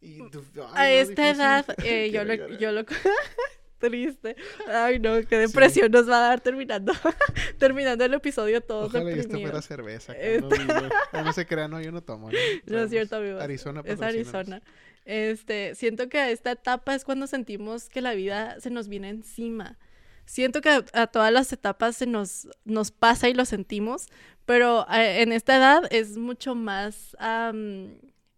[0.00, 1.40] Y tú, a "Ay, no, esta difícil".
[1.40, 2.84] edad eh, yo, lo, yo lo...
[3.78, 4.36] Triste.
[4.72, 6.92] Ay, no, qué depresión nos va a dar terminando,
[7.58, 10.12] terminando el episodio todos Ojalá y esto fuera cerveza.
[10.14, 10.58] Este-
[11.12, 12.30] no, se crean, no, yo no tomo.
[12.30, 13.16] No, No es cierto.
[13.16, 14.00] Arizona, Es.
[14.00, 14.62] Arizona.
[15.04, 19.78] Este, siento que esta etapa es cuando sentimos que la vida se nos viene encima.
[20.24, 24.08] siento que a, a todas las etapas se nos, nos pasa y lo sentimos,
[24.46, 27.16] pero eh, en esta edad es mucho más,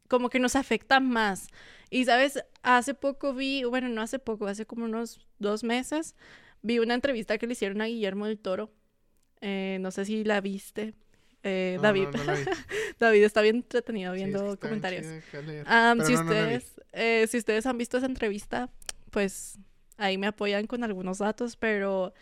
[0.09, 1.49] como que nos afecta más.
[1.91, 6.15] Y sabes, hace poco vi, bueno, no hace poco, hace como unos dos meses,
[6.63, 8.71] vi una entrevista que le hicieron a Guillermo del Toro.
[9.41, 10.95] Eh, no sé si la viste.
[11.45, 12.09] Eh, No, David.
[12.13, 12.45] no, no la vi.
[12.99, 15.07] David está bien entretenido Sí, es viendo que comentarios.
[16.07, 18.69] si ustedes, eh, si ustedes han visto esa entrevista,
[19.11, 19.59] pues
[19.97, 22.13] ahí me apoyan con algunos datos, pero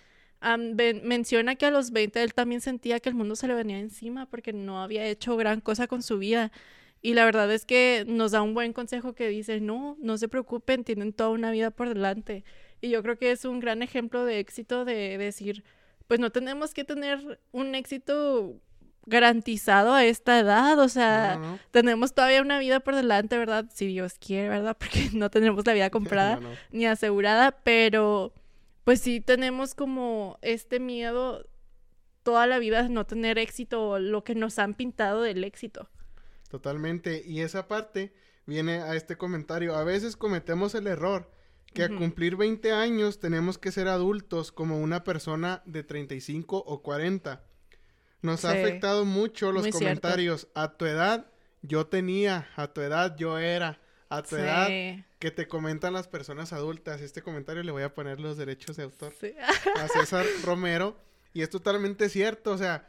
[0.74, 3.78] ven- menciona que a los 20 él también sentía que el mundo se le venía
[3.78, 6.52] encima porque no había hecho gran cosa con su vida.
[7.06, 10.26] Y la verdad es que nos da un buen consejo que dice, no, no se
[10.26, 12.42] preocupen, tienen toda una vida por delante.
[12.80, 15.62] Y yo creo que es un gran ejemplo de éxito de decir,
[16.08, 18.60] pues no tenemos que tener un éxito
[19.04, 21.58] garantizado a esta edad, o sea, No, no, no.
[21.70, 23.66] tenemos todavía una vida por delante, ¿verdad?
[23.72, 24.76] Si Dios quiere, ¿verdad?
[24.80, 26.48] Porque no tenemos la vida comprada no.
[26.72, 28.32] ni asegurada, pero
[28.82, 31.46] pues sí tenemos como este miedo
[32.24, 35.88] toda la vida de no tener éxito o lo que nos han pintado del éxito.
[36.48, 37.22] Totalmente.
[37.26, 38.12] Y esa parte
[38.46, 39.74] viene a este comentario.
[39.74, 41.30] A veces cometemos el error
[41.74, 46.82] que a cumplir 20 años tenemos que ser adultos como una persona de 35 o
[46.82, 47.44] 40.
[48.22, 49.84] Nos ha afectado mucho los Muy cierto.
[49.84, 50.48] comentarios.
[50.54, 51.30] A tu edad
[51.60, 53.78] yo tenía, a tu edad yo era,
[54.08, 54.68] a tu edad
[55.18, 57.02] que te comentan las personas adultas.
[57.02, 59.34] Este comentario le voy a poner los derechos de autor sí.
[59.76, 60.96] a César Romero.
[61.34, 62.88] Y es totalmente cierto, o sea,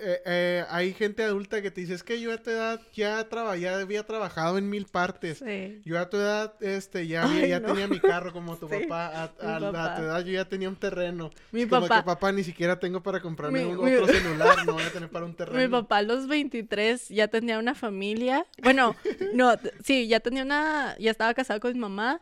[0.00, 3.28] eh, eh, hay gente adulta que te dice, es que yo a tu edad ya,
[3.28, 5.38] traba- ya había trabajado en mil partes.
[5.38, 5.82] sí.
[5.84, 7.68] Yo a tu edad este, ya, Ay, ya no.
[7.68, 9.22] tenía mi carro como tu Sí, papá.
[9.24, 9.28] A,
[9.96, 11.30] tu edad yo ya tenía un terreno.
[11.52, 14.64] Mi como papá, que papá ni siquiera tengo para comprarme Mi- un- mi- otro celular,
[14.66, 15.58] no voy a tener para un terreno.
[15.60, 18.46] mi papá a los 23 ya tenía una familia.
[18.62, 18.96] Bueno,
[19.34, 22.20] no, sí, ya tenía una, ya estaba casado con mi mamá.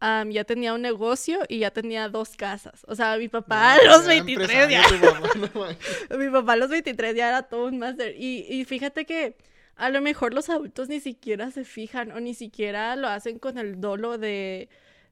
[0.00, 2.84] Ya tenía un negocio y ya tenía dos casas.
[2.88, 4.82] O sea, mi papá a los era 23 ya.
[6.10, 6.18] no.
[6.18, 8.14] Mi papá a los 23 ya era todo un máster.
[8.16, 9.36] Y, y fíjate que
[9.76, 13.58] a lo mejor los adultos ni siquiera se fijan o ni siquiera lo hacen con
[13.58, 14.68] el dolo de,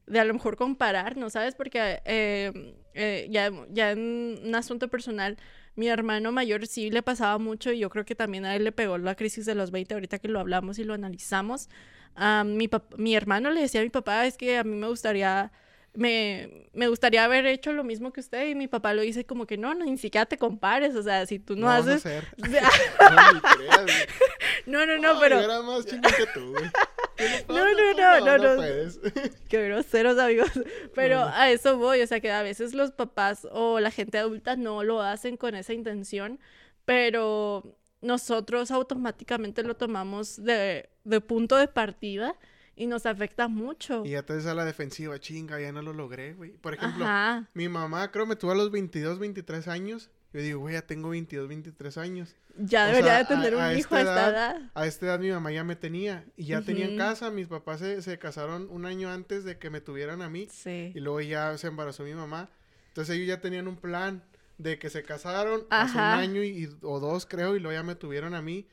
[0.07, 1.55] de a lo mejor compararnos, ¿sabes?
[1.55, 5.37] Porque eh, eh, ya, ya en un asunto personal,
[5.75, 8.71] mi hermano mayor sí le pasaba mucho y yo creo que también a él le
[8.71, 11.69] pegó la crisis de los 20 ahorita que lo hablamos y lo analizamos.
[12.15, 15.51] Ah, mi, mi hermano le decía a mi papá, es que a mí me gustaría
[15.97, 19.45] me, me gustaría haber hecho lo mismo que usted y mi papá lo dice como
[19.45, 22.03] que no, no, ni siquiera te compares, o sea, si tú no, haces...
[24.65, 25.39] No, no, no, Ay, pero...
[25.39, 26.65] yo era más chico que tú, güey.
[27.15, 28.61] ¿Qué le No, no, no, no, no.
[29.49, 30.51] Qué groseros, amigos.
[30.93, 34.55] Pero a eso voy, o sea, que a veces los papás o la gente adulta
[34.55, 36.39] no lo hacen con esa intención,
[36.85, 42.35] pero nosotros automáticamente lo tomamos de, de punto de partida
[42.75, 44.03] y nos afecta mucho.
[44.05, 46.51] Y ya te ves a la defensiva, chinga, ya no lo logré, güey.
[46.51, 47.49] Por ejemplo, Ajá.
[47.53, 50.11] mi mamá creo me tuvo a los 22, 23 años.
[50.35, 52.35] Yo digo, güey, ya tengo 22, 23 años.
[52.57, 54.71] Ya o debería sea, de tener a- un a hijo a esta edad- edad.
[54.73, 56.25] A esta edad mi mamá ya me tenía.
[56.35, 57.31] Y ya tenía en casa.
[57.31, 60.47] Mis papás se, se casaron un año antes de que me tuvieran a mí.
[60.51, 60.91] Sí.
[60.93, 62.49] Y luego ya se embarazó mi mamá.
[62.89, 64.23] Entonces ellos ya tenían un plan
[64.57, 66.17] de que se casaron hace un Ajá.
[66.17, 68.67] año y, o dos, creo, y luego ya me tuvieron a mí.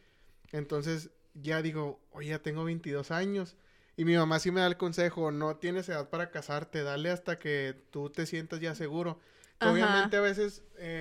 [0.53, 3.57] Entonces ya digo, oye, ya tengo 22 años.
[3.97, 7.39] Y mi mamá sí me da el consejo, no tienes edad para casarte, dale hasta
[7.39, 9.19] que tú te sientas ya seguro.
[9.59, 9.73] Que Ajá.
[9.75, 10.92] Obviamente a veces eh,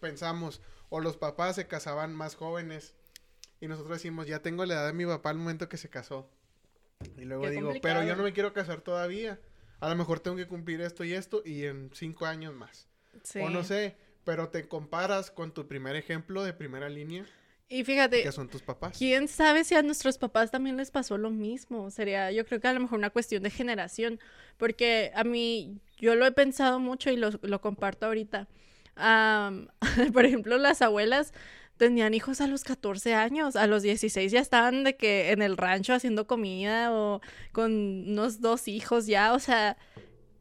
[0.00, 2.94] pensamos, o los papás se casaban más jóvenes.
[3.60, 6.28] Y nosotros decimos, ya tengo la edad de mi papá al momento que se casó.
[7.16, 9.38] Y luego Qué digo, pero yo no me quiero casar todavía.
[9.80, 12.88] A lo mejor tengo que cumplir esto y esto y en cinco años más.
[13.22, 13.38] Sí.
[13.40, 17.24] O no sé, pero te comparas con tu primer ejemplo de primera línea,
[17.68, 18.96] Y fíjate, que son tus papás.
[18.98, 21.90] ¿Quién sabe si a nuestros papás también les pasó lo mismo?
[21.90, 24.20] Sería, yo creo que a lo mejor una cuestión de generación,
[24.56, 28.48] porque a mí, yo lo he pensado mucho y lo, lo comparto ahorita.
[28.96, 29.68] Am,
[30.12, 31.32] por ejemplo, las abuelas
[31.76, 35.56] tenían hijos a los 14 años, a los 16 ya estaban de que en el
[35.56, 37.22] rancho haciendo comida o
[37.52, 37.72] con
[38.08, 39.78] unos dos hijos ya, o sea,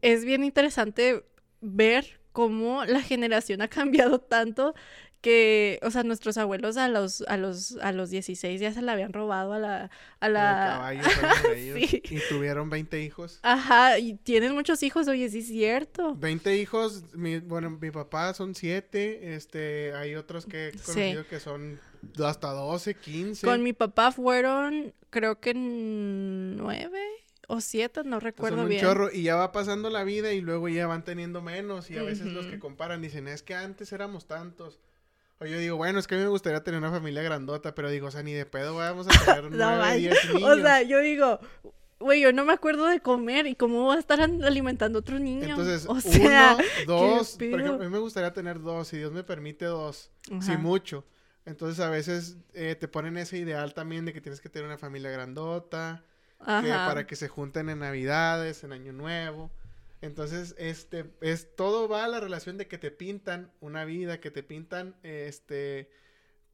[0.01, 1.23] es bien interesante
[1.61, 4.73] ver cómo la generación ha cambiado tanto
[5.21, 8.93] que, o sea, nuestros abuelos a los, a los, a los 16 ya se la
[8.93, 10.93] habían robado a la, a la...
[11.41, 11.89] por ellos.
[11.89, 12.01] Sí.
[12.09, 13.39] Y tuvieron 20 hijos.
[13.43, 16.15] Ajá, y tienen muchos hijos, oye, sí es cierto.
[16.15, 20.79] 20 hijos, mi, bueno, mi papá son 7, este, hay otros que he Sí.
[20.85, 21.79] conocido que son
[22.25, 23.45] hasta 12, 15.
[23.45, 27.01] Con mi papá fueron, creo que nueve
[27.47, 28.81] o siete, no recuerdo son un bien.
[28.81, 32.03] chorro y ya va pasando la vida y luego ya van teniendo menos y a
[32.03, 34.79] veces los que comparan dicen, es que antes éramos tantos.
[35.39, 37.89] O yo digo, bueno, es que a mí me gustaría tener una familia grandota, pero
[37.89, 40.49] digo, o sea, ni de pedo vamos a tener No nueve, diez niños.
[40.51, 41.39] O sea, yo digo,
[41.99, 45.01] güey, yo no me acuerdo de comer y cómo voy a estar an- alimentando a
[45.01, 45.47] otro niño.
[45.47, 48.97] Entonces, o sea, uno, dos, ¿qué por ejemplo, a mí me gustaría tener dos, si
[48.97, 50.57] Dios me permite dos, si Ajá.
[50.57, 51.05] mucho.
[51.45, 54.77] Entonces, a veces eh, te ponen ese ideal también de que tienes que tener una
[54.77, 56.03] familia grandota,
[56.39, 59.51] que para que se junten en Navidades, en Año Nuevo.
[60.01, 64.31] Entonces, este, es todo va a la relación de que te pintan una vida, que
[64.31, 65.89] te pintan, este,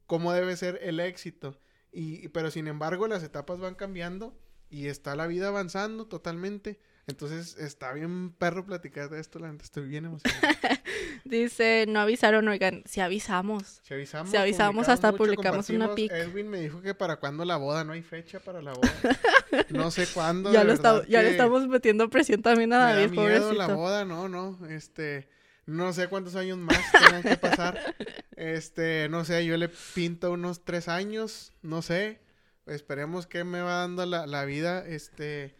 [0.06, 1.58] cómo debe ser el éxito.
[1.92, 4.36] Y, pero sin embargo, las etapas van cambiando
[4.68, 6.80] y está la vida avanzando totalmente.
[7.08, 10.48] Entonces, está bien perro platicar de esto, la neta, estoy bien emocionado.
[11.24, 13.80] Dice, no avisaron, oigan, si avisamos.
[13.82, 16.10] Si avisamos, Si avisamos, hasta publicamos una pic.
[16.10, 18.92] Edwin me dijo que para cuándo la boda, no hay fecha para la boda.
[19.70, 20.52] No sé cuándo.
[20.52, 23.22] Ya, lo, está- verdad ya le estamos metiendo presión también a Me da David, miedo
[23.24, 23.52] pobrecito.
[23.54, 25.28] la boda, no, no, este,
[25.66, 27.94] no sé cuántos años más tengan que pasar,
[28.36, 32.20] este, no sé, yo le pinto unos tres años, no sé,
[32.66, 35.54] esperemos que me va dando la, la vida, este,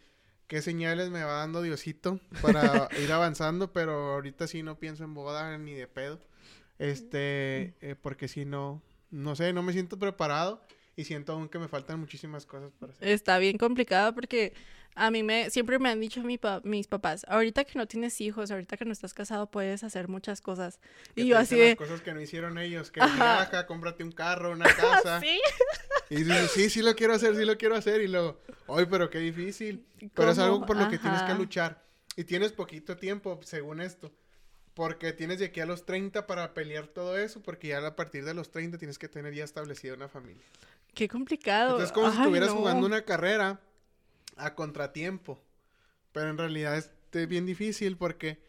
[0.47, 5.13] qué señales me va dando Diosito para ir avanzando, pero ahorita sí no pienso en
[5.13, 6.19] boda ni de pedo,
[6.79, 8.81] este, eh, porque si no,
[9.11, 10.61] no sé, no me siento preparado
[10.95, 13.07] y siento aún que me faltan muchísimas cosas para hacer.
[13.07, 14.53] Está bien complicado porque
[14.97, 18.19] a mí me siempre me han dicho mi pa- mis papás, ahorita que no tienes
[18.19, 20.79] hijos, ahorita que no estás casado, puedes hacer muchas cosas.
[21.15, 21.69] Y yo así de...
[21.69, 23.15] las cosas que no hicieron ellos, que Ajá.
[23.15, 25.19] viaja, cómprate un carro, una casa.
[25.21, 25.39] Sí.
[26.09, 27.99] Y dices, sí, sí lo quiero hacer, sí lo quiero hacer.
[27.99, 28.39] Y luego,
[28.69, 29.85] ay, pero qué difícil.
[30.13, 30.45] Pero es ¿Cómo?
[30.53, 31.37] algo por lo que tienes que Ajá.
[31.37, 31.83] luchar.
[32.15, 34.13] Y tienes poquito tiempo, según esto.
[34.73, 38.23] Porque tienes de aquí a los 30 para pelear todo eso, porque ya a partir
[38.23, 40.41] de los 30 tienes que tener ya establecida una familia.
[40.93, 41.71] Qué complicado.
[41.71, 42.55] Entonces es como si Ay, estuvieras no.
[42.55, 43.59] jugando una carrera
[44.37, 45.41] a contratiempo.
[46.11, 46.91] Pero en realidad es
[47.27, 48.39] bien difícil porque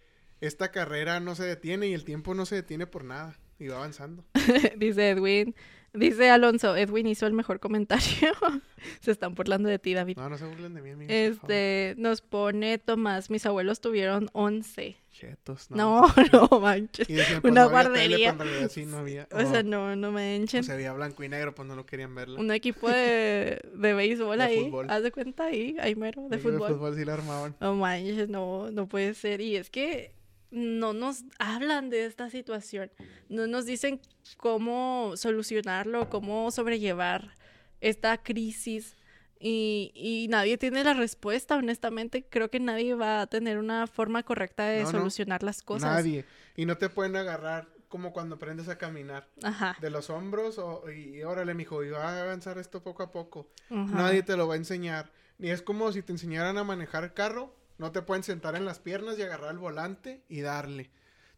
[0.40, 3.38] esta carrera no se detiene y el tiempo no se detiene por nada.
[3.58, 4.24] Y va avanzando.
[4.76, 5.54] Dice Edwin,
[5.94, 8.06] dice Alonso, Edwin hizo el mejor comentario.
[9.00, 10.16] Se están burlando de ti, David.
[10.16, 11.12] No, no se burlen de mí, amigos.
[11.14, 14.96] Este, nos pone Tomás, mis abuelos tuvieron 11.
[15.10, 17.10] Chetos, No, no, manches.
[17.10, 18.86] Y decían, pues, Una no había tele, guardería.
[18.86, 19.28] no había.
[19.32, 20.60] O sea, o- no, no manchen.
[20.60, 22.38] o se veía blanco y negro, pues no lo querían verlo.
[22.38, 24.64] Un equipo de, de béisbol De ahí.
[24.66, 24.88] fútbol.
[24.90, 26.68] Haz de cuenta ahí, ahí mero, de fútbol.
[26.68, 27.56] De fútbol sí la armaban.
[27.60, 29.40] No manches, no, no puede ser.
[29.40, 30.12] Y es que
[30.50, 32.90] no nos hablan de esta situación.
[33.28, 34.00] No nos dicen
[34.36, 37.34] cómo solucionarlo, cómo sobrellevar
[37.80, 38.96] esta crisis.
[39.40, 42.24] Y, y nadie tiene la respuesta, honestamente.
[42.28, 44.98] Creo que nadie va a tener una forma correcta de No, no.
[44.98, 45.90] solucionar las cosas.
[45.92, 46.24] Nadie.
[46.56, 49.28] Y no te pueden agarrar como cuando aprendes a caminar.
[49.42, 49.76] Ajá.
[49.80, 53.12] De los hombros o, y, y órale, mijo, y va a avanzar esto poco a
[53.12, 53.48] poco.
[53.70, 53.84] ajá.
[53.94, 55.12] Nadie te lo va a enseñar.
[55.38, 57.54] Ni es como si te enseñaran a manejar carro.
[57.78, 60.90] No te pueden sentar en las piernas y agarrar el volante y darle.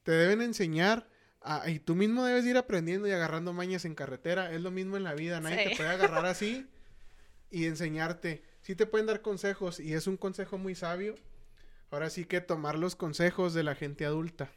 [0.03, 1.07] Te deben enseñar
[1.43, 4.53] a- y tú mismo debes ir aprendiendo y agarrando mañas en carretera.
[4.53, 5.41] Es lo mismo en la vida.
[5.41, 5.70] Nadie Sí.
[5.70, 6.66] te puede agarrar así
[7.51, 8.43] y enseñarte.
[8.62, 11.14] Sí te pueden dar consejos y es un consejo muy sabio.
[11.91, 14.51] Ahora sí que tomar los consejos de la gente adulta.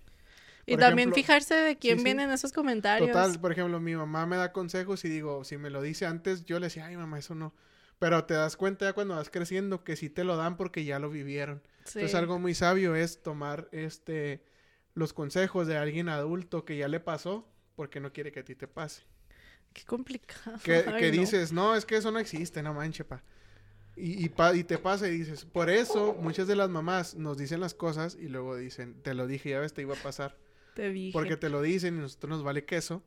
[0.66, 2.04] Y también fijarse de quién sí.
[2.06, 3.10] vienen esos comentarios.
[3.12, 6.46] Total, por ejemplo, mi mamá me da consejos y digo, si me lo dice antes,
[6.46, 7.54] yo le decía, ay mamá, eso no.
[8.00, 11.00] Pero te das cuenta ya cuando vas creciendo que sí te lo dan porque ya
[11.00, 11.62] lo vivieron.
[11.86, 12.00] Sí.
[12.00, 14.44] Entonces algo muy sabio es tomar este
[14.96, 18.56] los consejos de alguien adulto que ya le pasó porque no quiere que a ti
[18.56, 19.04] te pase.
[19.74, 20.58] Qué complicado.
[20.64, 21.20] Que, Ay, que no.
[21.20, 23.24] dices, no, es que eso no existe, no manche, pa.
[23.96, 27.38] Y, y, pa- y te pasa y dices, por eso muchas de las mamás nos
[27.38, 30.38] dicen las cosas y luego dicen, te lo dije, ya ves, te iba a pasar.
[30.76, 31.12] Te dije.
[31.14, 33.04] Porque te lo dicen y a nosotros nos vale queso.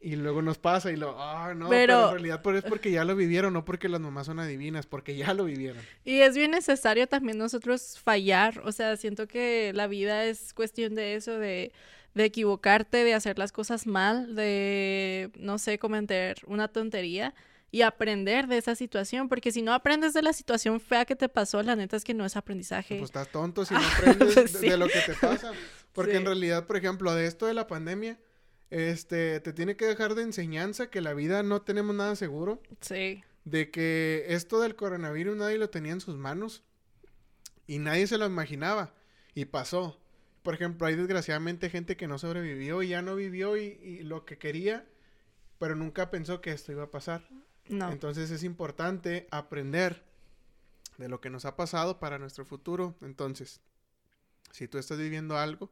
[0.00, 1.94] Y luego nos pasa y lo, ah, no, pero...
[1.94, 5.16] Pero- en realidad es porque ya lo vivieron, no porque las mamás son adivinas, porque
[5.16, 5.82] ya lo vivieron.
[6.04, 10.94] Y es bien necesario también nosotros fallar, o sea, siento que la vida es cuestión
[10.94, 11.72] de eso, de,
[12.14, 17.34] de equivocarte, de hacer las cosas mal, de, no sé, cometer una tontería
[17.72, 21.28] y aprender de esa situación, porque si no aprendes de la situación fea que te
[21.28, 22.98] pasó, la neta es que no es aprendizaje.
[22.98, 24.68] Pues estás tonto si no aprendes de, Sí.
[24.70, 25.50] de lo que te pasa.
[25.92, 26.26] Porque en Sí.
[26.26, 28.16] realidad, por ejemplo, de esto de la pandemia,
[28.70, 32.62] este, te tiene que dejar de enseñanza que la vida no tenemos nada seguro.
[32.80, 36.64] Sí, De que esto del coronavirus nadie lo tenía en sus manos.
[37.66, 38.94] Y nadie se lo imaginaba.
[39.34, 40.00] Y pasó.
[40.42, 44.24] Por ejemplo, hay desgraciadamente gente que no sobrevivió y ya no vivió y, y lo
[44.24, 44.86] que quería,
[45.58, 47.28] pero nunca pensó que esto iba a pasar.
[47.68, 47.90] no.
[47.90, 50.02] Entonces es importante aprender
[50.96, 52.96] de lo que nos ha pasado para nuestro futuro.
[53.02, 53.60] Entonces,
[54.50, 55.70] si tú estás viviendo algo,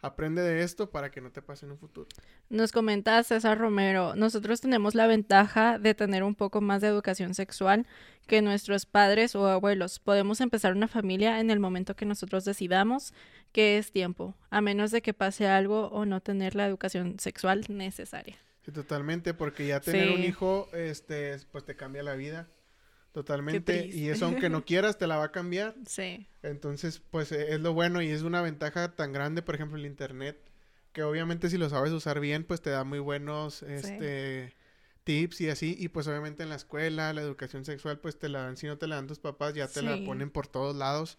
[0.00, 2.08] aprende de esto para que no te pase en un futuro.
[2.48, 7.34] Nos comenta César Romero, nosotros tenemos la ventaja de tener un poco más de educación
[7.34, 7.86] sexual
[8.26, 9.98] que nuestros padres o abuelos.
[9.98, 13.12] Podemos empezar una familia en el momento que nosotros decidamos
[13.52, 17.64] que es tiempo, a menos de que pase algo o no tener la educación sexual
[17.68, 18.36] necesaria.
[18.64, 22.48] Sí, totalmente, porque ya tener un hijo, este, pues te cambia la vida.
[23.12, 23.86] Totalmente.
[23.86, 25.74] Y eso aunque no quieras, te la va a cambiar.
[25.86, 26.26] Sí.
[26.42, 29.86] Entonces, pues eh, es lo bueno y es una ventaja tan grande, por ejemplo, el
[29.86, 30.38] internet,
[30.92, 34.54] que obviamente si lo sabes usar bien, pues te da muy buenos este
[35.08, 38.42] tips y así, y pues obviamente en la escuela, la educación sexual, pues te la
[38.42, 41.16] dan, si no te la dan tus papás, ya te la ponen por todos lados.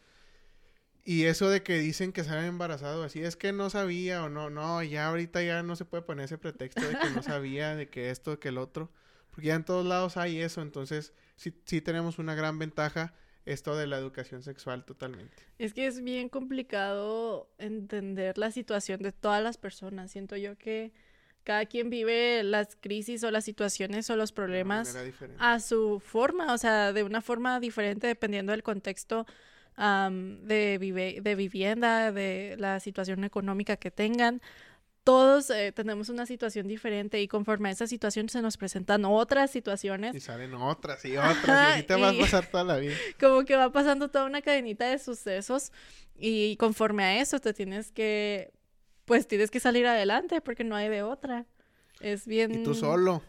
[1.04, 4.52] Y eso de que dicen que salen embarazados, así es que no sabía o no,
[4.52, 7.90] no, ya ahorita ya no se puede poner ese pretexto de que no sabía, de
[7.90, 8.92] que esto, que el otro,
[9.40, 13.14] porque ya en todos lados hay eso, entonces sí, sí tenemos una gran ventaja
[13.46, 15.34] esto de la educación sexual totalmente.
[15.58, 20.12] Es que es bien complicado entender la situación de todas las personas.
[20.12, 20.92] Siento yo que
[21.46, 24.94] cada quien vive las crisis o las situaciones o los problemas
[25.40, 29.26] a su forma, o sea, de una forma diferente dependiendo del contexto
[29.78, 34.42] de, vive- de vivienda, de la situación económica que tengan.
[35.10, 39.50] Todos eh, tenemos una situación diferente y conforme a esa situación se nos presentan otras
[39.50, 42.94] situaciones Y salen otras y otras, y así te vas a pasar toda la vida.
[43.20, 45.72] como que va pasando toda una cadenita de sucesos
[46.16, 48.54] y conforme a eso te tienes que,
[49.06, 51.48] pues tienes que salir adelante porque no hay de otra.
[52.02, 52.54] Es bien...
[52.54, 53.24] Y tú solo.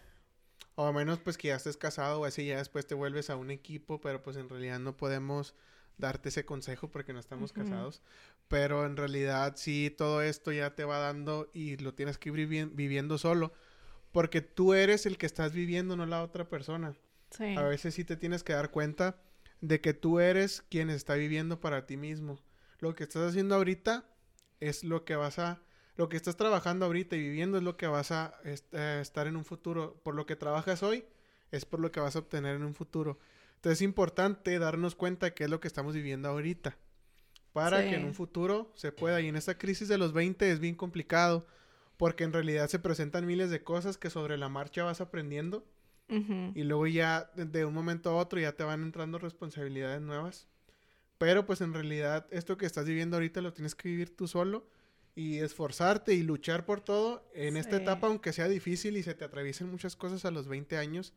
[0.74, 3.37] O a menos pues que ya estés casado o así, ya después te vuelves a
[3.37, 5.55] un equipo, pero pues en realidad no podemos
[5.97, 8.03] darte ese consejo porque no estamos casados.
[8.51, 12.34] Pero en realidad sí, todo esto ya te va dando y lo tienes que ir
[12.34, 13.53] vivi- viviendo solo.
[14.11, 16.96] Porque tú eres el que estás viviendo, no la otra persona.
[17.30, 17.55] Sí.
[17.57, 19.22] A veces sí te tienes que dar cuenta
[19.61, 22.40] de que tú eres quien está viviendo para ti mismo.
[22.80, 24.05] Lo que estás haciendo ahorita
[24.59, 25.62] es lo que vas a...
[25.94, 29.28] Lo que estás trabajando ahorita y viviendo es lo que vas a est- eh, estar
[29.28, 30.01] en un futuro.
[30.03, 31.05] Por lo que trabajas hoy
[31.53, 33.18] es por lo que vas a obtener en un futuro.
[33.57, 36.76] Entonces es importante darnos cuenta de qué es lo que estamos viviendo ahorita.
[37.53, 39.20] Para que en un futuro se pueda.
[39.20, 41.46] Y en esta crisis de los 20 es bien complicado.
[41.96, 45.66] Porque en realidad se presentan miles de cosas que sobre la marcha vas aprendiendo.
[46.09, 50.48] Y luego ya de- un momento a otro ya te van entrando responsabilidades nuevas.
[51.18, 54.66] Pero pues en realidad esto que estás viviendo ahorita lo tienes que vivir tú solo
[55.14, 59.24] y esforzarte y luchar por todo en esta etapa, aunque sea difícil y se te
[59.24, 61.12] atraviesen muchas cosas a los 20 años.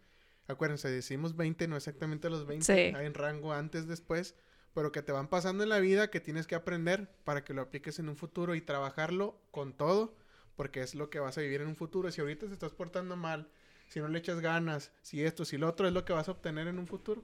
[0.47, 2.95] Acuérdense, decimos 20, no exactamente a los 20, Sí.
[2.95, 4.35] hay en rango antes, después,
[4.73, 7.61] pero que te van pasando en la vida que tienes que aprender para que lo
[7.61, 10.15] apliques en un futuro y trabajarlo con todo,
[10.55, 12.11] porque es lo que vas a vivir en un futuro.
[12.11, 13.49] Si ahorita te estás portando mal,
[13.87, 16.31] si no le echas ganas, si esto, si lo otro, es lo que vas a
[16.31, 17.23] obtener en un futuro.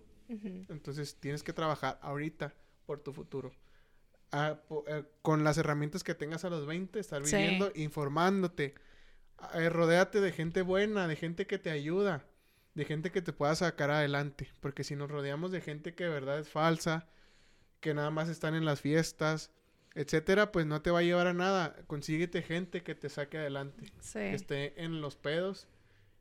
[0.69, 2.53] Entonces tienes que trabajar ahorita
[2.85, 3.51] por tu futuro.
[4.31, 7.35] Ah, po- eh, con las herramientas que tengas a los 20, estar Sí.
[7.35, 8.75] viviendo, informándote.
[9.39, 12.27] Ah, eh, rodéate de gente buena, de gente que te ayuda,
[12.75, 14.51] de gente que te pueda sacar adelante.
[14.59, 17.07] Porque si nos rodeamos de gente que de verdad es falsa,
[17.79, 19.51] que nada más están en las fiestas,
[19.95, 21.75] etcétera, pues no te va a llevar a nada.
[21.87, 24.19] Consíguete gente que te saque adelante, Sí.
[24.19, 25.67] que esté en los pedos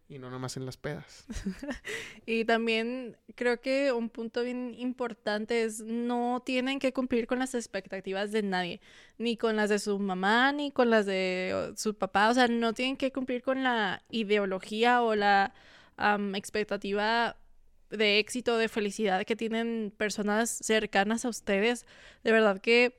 [0.08, 1.26] y no nomás en las pedas.
[2.26, 7.54] Y también creo que un punto bien importante es no tienen que cumplir con las
[7.54, 8.80] expectativas de nadie,
[9.18, 12.72] ni con las de su mamá, ni con las de su papá, o sea, no
[12.74, 15.54] tienen que cumplir con la ideología o la
[15.96, 17.36] am, expectativa
[17.90, 21.86] de éxito, de felicidad que tienen personas cercanas a ustedes.
[22.24, 22.98] De verdad que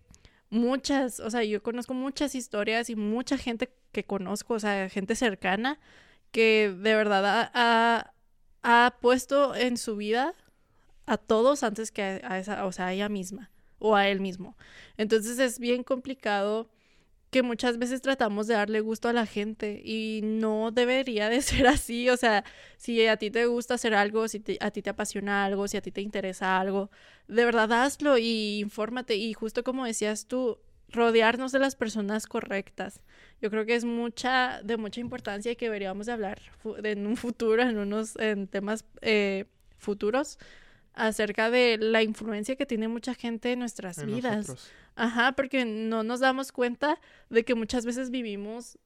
[0.50, 5.16] muchas, o sea, yo conozco muchas historias y mucha gente que conozco, o sea, gente
[5.16, 5.80] cercana
[6.32, 8.14] que de verdad ha,
[8.64, 10.34] ha- puesto en su vida
[11.06, 14.20] a todos antes que a, a esa, o sea, a ella misma o a él
[14.20, 14.58] mismo.
[14.98, 16.70] Entonces es bien complicado
[17.30, 21.68] que muchas veces tratamos de darle gusto a la gente y no debería de ser
[21.68, 22.10] así.
[22.10, 22.44] O sea,
[22.78, 25.82] si a ti te gusta hacer algo, si a ti te apasiona algo, si a
[25.82, 26.90] ti te interesa algo,
[27.28, 29.16] de verdad hazlo y infórmate.
[29.16, 30.60] Y justo como decías tú,
[30.92, 33.02] rodearnos de las personas correctas.
[33.42, 36.42] Yo creo que es mucha, de mucha importancia y que deberíamos de hablar
[36.84, 39.46] en un futuro, en unos en temas eh,
[39.78, 40.40] futuros,
[41.00, 44.36] acerca de la influencia que tiene mucha gente en nuestras en vidas.
[44.36, 44.70] nosotros.
[44.96, 48.78] Ajá, porque no nos damos cuenta de que muchas veces vivimos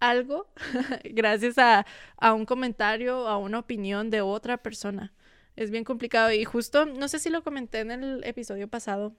[0.00, 0.46] algo
[1.04, 1.84] gracias a,
[2.16, 5.12] a un comentario, a una opinión de otra persona.
[5.56, 9.14] Es bien complicado y justo, no sé si lo comenté en el episodio pasado,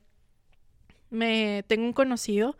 [1.12, 2.58] me tengo un conocido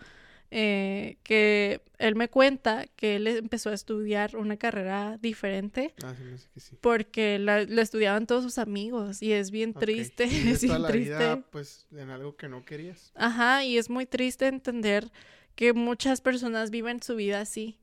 [0.52, 6.24] eh, que él me cuenta que él empezó a estudiar una carrera diferente Ah, sí,
[6.24, 6.76] me hace que sí.
[6.82, 10.88] porque la, lo estudiaban todos sus amigos y es bien triste, Y es bien la
[10.90, 11.14] triste.
[11.14, 13.12] vida, pues, en algo que no querías.
[13.16, 15.12] Ajá, y es muy triste entender
[15.56, 17.78] que muchas personas viven su vida así,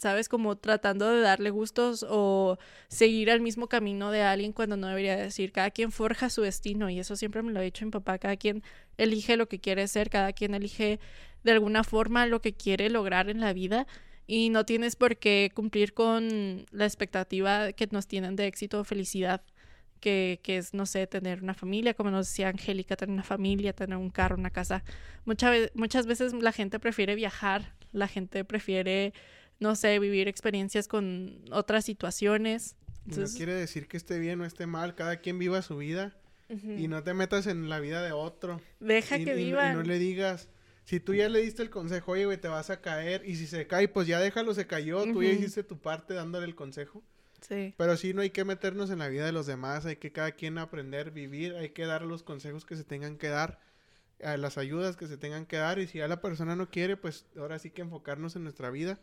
[0.00, 0.28] ¿sabes?
[0.28, 5.16] Como tratando de darle gustos o seguir el mismo camino de alguien cuando no debería
[5.16, 8.18] decir, cada quien forja su destino y eso siempre me lo ha dicho mi papá,
[8.18, 8.62] cada quien
[8.98, 11.00] elige lo que quiere ser, cada quien elige
[11.44, 13.86] de alguna forma lo que quiere lograr en la vida
[14.26, 18.84] y no tienes por qué cumplir con la expectativa que nos tienen de éxito o
[18.84, 19.42] felicidad
[20.00, 23.72] que, que es, no sé, tener una familia, como nos decía Angélica, tener una familia,
[23.72, 24.84] tener un carro, una casa.
[25.24, 29.12] Muchas veces la gente prefiere viajar, la gente prefiere,
[29.58, 32.76] no sé, vivir experiencias con otras situaciones.
[33.06, 36.16] Entonces, no quiere decir que esté bien o esté mal, cada quien viva su vida
[36.48, 38.60] y no te metas en la vida de otro.
[38.80, 40.48] deja y, que y- y no le digas,
[40.84, 43.46] si tú ya le diste el consejo, oye, güey, te vas a caer, y si
[43.48, 47.02] se cae, pues ya déjalo, se cayó, tú ya hiciste tu parte dándole el consejo.
[47.40, 47.74] Sí.
[47.76, 50.32] Pero sí, no hay que meternos en la vida de los demás, hay que cada
[50.32, 53.58] quien aprender, vivir, hay que dar los consejos que se tengan que dar,
[54.22, 56.96] a las ayudas que se tengan que dar, y si ya la persona no quiere,
[56.96, 58.98] pues ahora sí que enfocarnos en nuestra vida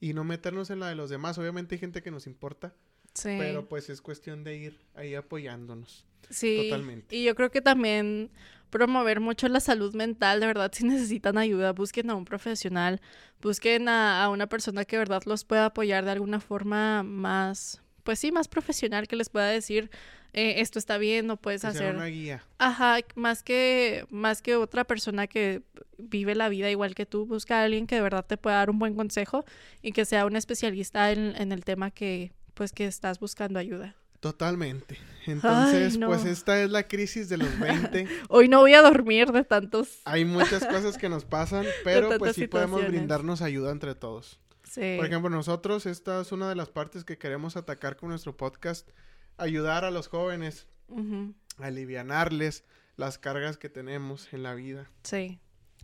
[0.00, 1.38] y no meternos en la de los demás.
[1.38, 2.74] Obviamente hay gente que nos importa,
[3.14, 3.36] Sí.
[3.38, 6.04] pero pues es cuestión de ir ahí apoyándonos.
[6.30, 7.14] Sí, Totalmente.
[7.16, 8.30] y yo creo que también
[8.70, 13.00] promover mucho la salud mental, de verdad, si necesitan ayuda, busquen a un profesional,
[13.40, 17.82] busquen a, a una persona que de verdad los pueda apoyar de alguna forma más,
[18.04, 19.90] pues sí, más profesional, que les pueda decir,
[20.32, 21.96] eh, esto está bien, no puedes Que sea hacer...
[21.96, 22.44] una guía.
[22.58, 25.62] Ajá, más que, más que otra persona que
[25.98, 28.70] vive la vida igual que tú, busca a alguien que de verdad te pueda dar
[28.70, 29.44] un buen consejo
[29.82, 33.96] y que sea un especialista en, en el tema que, pues, que estás buscando ayuda.
[34.24, 34.96] Totalmente.
[35.26, 36.06] Entonces, no.
[36.06, 38.08] pues esta es la crisis de los 20.
[38.28, 40.00] Hoy no voy a dormir de tantos...
[40.06, 44.40] Hay muchas cosas que nos pasan, pero pues sí podemos brindarnos ayuda entre todos.
[44.74, 44.96] Sí.
[44.96, 48.88] Por ejemplo, nosotros, esta es una de las partes que queremos atacar con nuestro podcast,
[49.36, 52.64] ayudar a los jóvenes, Ujú, alivianarles
[52.96, 55.38] las cargas que tenemos en la vida, Sí.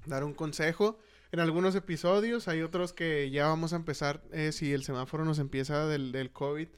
[0.06, 0.98] dar un consejo.
[1.32, 5.38] En algunos episodios, hay otros que ya vamos a empezar, eh, si el semáforo nos
[5.38, 6.68] empieza del, del COVID,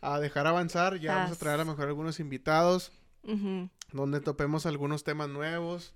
[0.00, 2.92] a dejar avanzar, ya vamos a traer a lo mejor algunos invitados,
[3.24, 3.68] Ujú.
[3.92, 5.92] donde topemos algunos temas nuevos.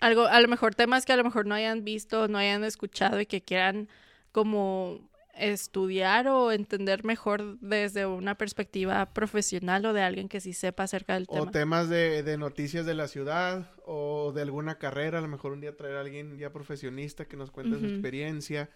[0.00, 3.20] Algo, a lo mejor temas que a lo mejor no hayan visto, no hayan escuchado
[3.20, 3.88] y que quieran
[4.34, 4.98] como
[5.36, 11.14] estudiar o entender mejor desde una perspectiva profesional o de alguien que sí sepa acerca
[11.14, 11.50] del O tema.
[11.52, 15.18] temas de, de noticias de la ciudad o de alguna carrera.
[15.18, 18.70] A lo mejor un día traer a alguien ya profesionista que nos cuente su experiencia.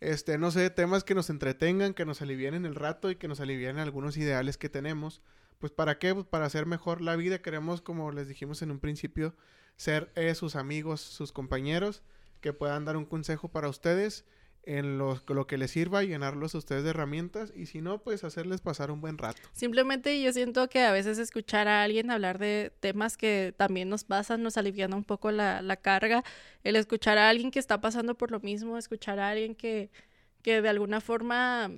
[0.00, 3.40] Este, no sé, temas que nos entretengan, que nos alivienen el rato y que nos
[3.40, 5.22] alivienen algunos ideales que tenemos.
[5.58, 6.12] Pues para qué?
[6.12, 7.40] Pues para hacer mejor la vida.
[7.40, 9.34] Queremos, como les dijimos en un principio,
[9.76, 12.02] ser eh, sus amigos, sus compañeros,
[12.42, 14.26] que puedan dar un consejo para ustedes
[14.64, 18.60] en lo, que les sirva, llenarlos a ustedes de herramientas y si no, pues hacerles
[18.60, 19.40] pasar un buen rato.
[19.52, 24.04] Simplemente yo siento que a veces escuchar a alguien hablar de temas que también nos
[24.04, 26.22] pasan, nos aliviana un poco la, la carga.
[26.62, 29.90] El escuchar a alguien que está pasando por lo mismo, escuchar a alguien que,
[30.42, 31.70] que de alguna forma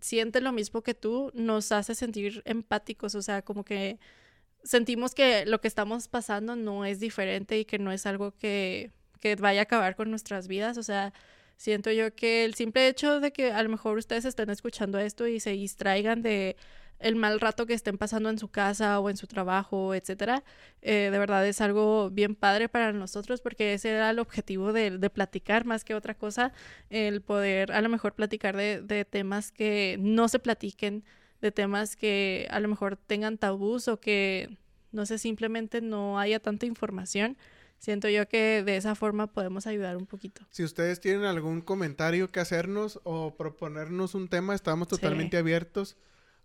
[0.00, 3.98] siente lo mismo que tú, nos hace sentir empáticos, o sea, como que
[4.64, 8.90] sentimos que lo que estamos pasando no es diferente y que no es algo que,
[9.20, 11.12] que vaya a acabar con nuestras vidas, o sea,
[11.56, 15.26] siento yo que el simple hecho de que a lo mejor ustedes estén escuchando esto
[15.26, 16.56] y se distraigan de
[17.02, 20.44] el mal rato que estén pasando en su casa o en su trabajo, etcétera,
[20.82, 24.98] eh, de verdad es algo bien padre para nosotros porque ese era el objetivo de,
[24.98, 26.52] de platicar más que otra cosa,
[26.90, 31.04] el poder a lo mejor platicar de, de temas que no se platiquen,
[31.40, 34.56] de temas que a lo mejor tengan tabús o que,
[34.92, 37.36] no sé, simplemente no haya tanta información.
[37.82, 40.42] Siento yo que de esa forma podemos ayudar un poquito.
[40.50, 44.90] Si ustedes tienen algún comentario que hacernos o proponernos un tema, estamos Sí.
[44.94, 45.96] totalmente abiertos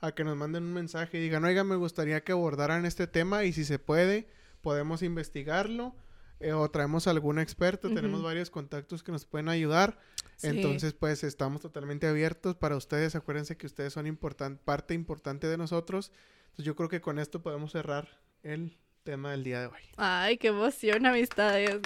[0.02, 3.44] a que nos manden un mensaje y digan, oiga, me gustaría que abordaran este tema
[3.44, 4.28] y si se puede,
[4.62, 5.96] podemos investigarlo
[6.40, 8.28] eh, o traemos algún experto, tenemos Ujú.
[8.28, 10.00] varios contactos que nos pueden ayudar.
[10.38, 10.48] Sí.
[10.48, 13.16] Entonces, pues estamos totalmente abiertos para ustedes.
[13.16, 16.12] Acuérdense que ustedes son importan- parte importante de nosotros.
[16.46, 18.08] Entonces, yo creo que con esto podemos cerrar
[18.44, 18.76] el
[19.08, 19.80] tema del día de hoy.
[19.96, 21.80] Ay, qué emoción, amistades.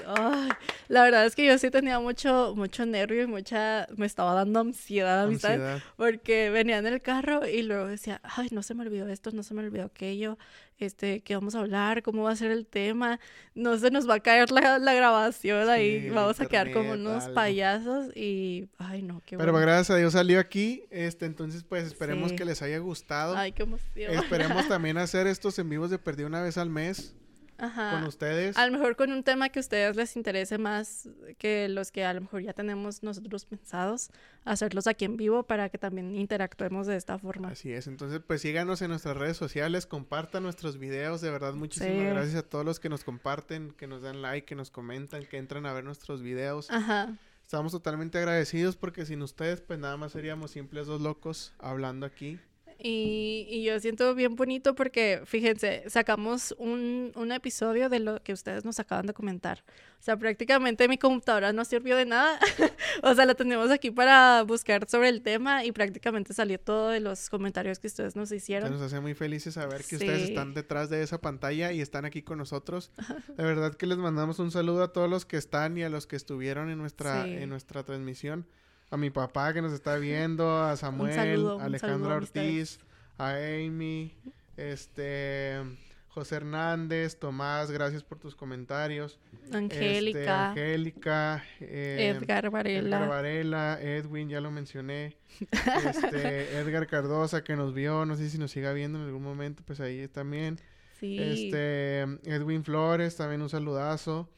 [0.88, 4.60] La verdad es que yo sí tenía mucho, mucho nervio y mucha, me estaba dando
[4.62, 5.84] ansiedad, Ansiedad.
[5.98, 9.44] porque venía en el carro y luego decía, ay, no se me olvidó esto, no
[9.44, 10.40] se me olvidó aquello,
[10.86, 12.04] este, ¿qué vamos a hablar?
[12.04, 13.20] ¿Cómo va a ser el tema?
[13.56, 16.94] No se nos va a caer la, la grabación ahí, Sí, vamos a quedar como
[16.94, 17.36] unos algo.
[17.36, 19.66] payasos y, ay, no, qué Pero bueno.
[19.68, 20.84] gracias a Dios salió aquí.
[20.90, 22.36] Este, entonces, pues esperemos Sí.
[22.36, 23.36] que les haya gustado.
[23.38, 24.14] Ay, qué emoción.
[24.14, 27.16] Esperemos también hacer estos en vivos de perdido una vez al mes
[27.62, 27.92] Ajá.
[27.92, 28.58] con ustedes.
[28.58, 31.08] A lo mejor con un tema que a ustedes les interese más
[31.38, 34.10] que los que a lo mejor ya tenemos nosotros pensados,
[34.44, 37.50] hacerlos aquí en vivo para que también interactuemos de esta forma.
[37.50, 41.92] Así es, entonces pues síganos en nuestras redes sociales, compartan nuestros videos, de verdad muchísimas
[41.94, 42.04] Sí.
[42.04, 45.38] gracias a todos los que nos comparten, que nos dan like, que nos comentan, que
[45.38, 46.70] entran a ver nuestros videos.
[46.72, 47.16] Ajá.
[47.46, 52.40] Estamos totalmente agradecidos porque sin ustedes pues nada más seríamos simples dos locos hablando aquí.
[52.84, 58.34] Y, y yo siento bien bonito porque, fíjense, sacamos un, un episodio de lo que
[58.34, 59.64] ustedes nos acaban de comentar.
[60.00, 62.40] O sea, prácticamente mi computadora no sirvió de nada.
[63.04, 67.00] o sea, la tenemos aquí para buscar sobre el tema y prácticamente salió todo de
[67.00, 68.72] los comentarios que ustedes nos Se hicieron.
[68.72, 72.24] nos hace muy felices saber que ustedes están detrás de esa pantalla y están aquí
[72.24, 72.92] con nosotros.
[73.38, 76.08] De verdad que les mandamos un saludo a todos los que están y a los
[76.08, 77.34] que estuvieron en nuestra, Sí.
[77.34, 78.48] en nuestra transmisión.
[78.92, 82.80] A mi papá que nos está viendo, a Samuel, saludo, a Alejandra Ortiz,
[83.18, 84.14] a Amy,
[84.58, 85.62] este
[86.10, 89.18] José Hernández, Tomás, gracias por tus comentarios.
[89.44, 92.98] Este, Angélica, Angélica, eh, Edgar Varela.
[92.98, 95.16] Edgar Varela, Edwin, ya lo mencioné.
[95.88, 99.64] Este, Edgar Cardosa que nos vio, no sé si nos siga viendo en algún momento,
[99.66, 100.60] pues ahí también.
[101.00, 101.18] sí.
[101.18, 104.30] Este, Edwin Flores, también un saludazo.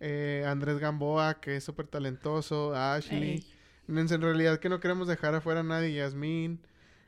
[0.00, 2.74] Eh, Andrés Gamboa, que es súper talentoso.
[2.74, 3.22] Ashley.
[3.22, 3.51] Ey.
[3.98, 5.94] En en realidad que no queremos dejar afuera a nadie.
[5.94, 6.60] Yasmín.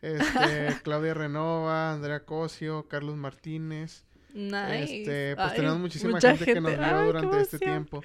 [0.02, 4.04] Este, Claudia Renova, Andrea Cosio, Carlos Martínez.
[4.34, 5.00] Nice.
[5.00, 8.02] Este, pues Ay, tenemos muchísima gente, que nos vio Ay, durante este tiempo.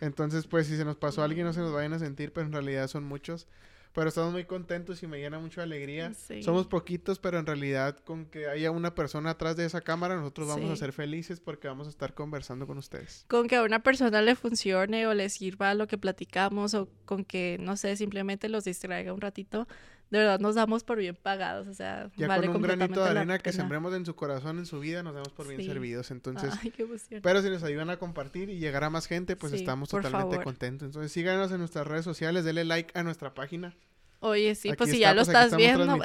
[0.00, 2.46] Entonces, pues si se nos pasó a alguien, no se nos vayan a sentir, pero
[2.46, 3.46] en realidad son muchos.
[3.94, 6.14] Pero estamos muy contentos y me llena mucho de alegría.
[6.14, 6.42] Sí.
[6.42, 10.48] Somos poquitos, pero en realidad con que haya una persona atrás de esa cámara, nosotros
[10.48, 13.26] vamos a ser felices porque vamos a estar conversando con ustedes.
[13.28, 17.24] Con que a una persona le funcione o le sirva lo que platicamos o con
[17.24, 19.68] que, no sé, simplemente los distraiga un ratito,
[20.12, 23.10] de verdad nos damos por bien pagados, o sea, Ya vale con un granito de
[23.10, 25.66] arena que sembremos en su corazón, en su vida, nos damos por bien Sí.
[25.66, 26.10] servidos.
[26.10, 27.20] Entonces, Ay, qué emoción.
[27.22, 30.32] pero si nos ayudan a compartir y llegar a más gente, pues Sí, estamos totalmente
[30.36, 30.44] favor.
[30.44, 30.84] contentos.
[30.86, 33.74] Entonces, síganos en nuestras redes sociales, denle like a nuestra página.
[34.20, 35.98] Oye, sí, Aquí pues si ya lo estás viendo,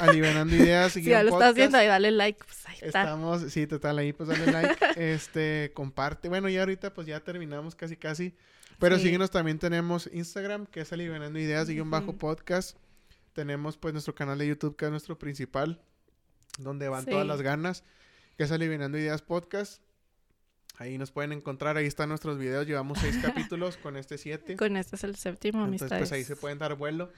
[0.00, 0.92] alivianando ideas.
[0.92, 3.02] si ya lo estás viendo, ahí dale like, pues ahí está.
[3.02, 6.28] Estamos, sí, total, ahí pues dale like, este, comparte.
[6.28, 8.34] Bueno, ya ahorita pues ya terminamos casi casi.
[8.78, 9.02] Pero Sí.
[9.04, 12.76] síguenos, también tenemos Instagram, que es alivianando ideas, y un bajo podcast.
[13.40, 15.80] Tenemos pues nuestro canal de YouTube, que es nuestro principal,
[16.58, 17.84] donde van todas las ganas,
[18.36, 19.80] que es alivianando ideas podcast.
[20.76, 24.58] Ahí nos pueden encontrar, ahí están nuestros videos, llevamos seis capítulos con este siete.
[24.58, 26.00] Con este es el séptimo, Entonces amistades.
[26.10, 27.10] pues ahí se pueden dar vuelo.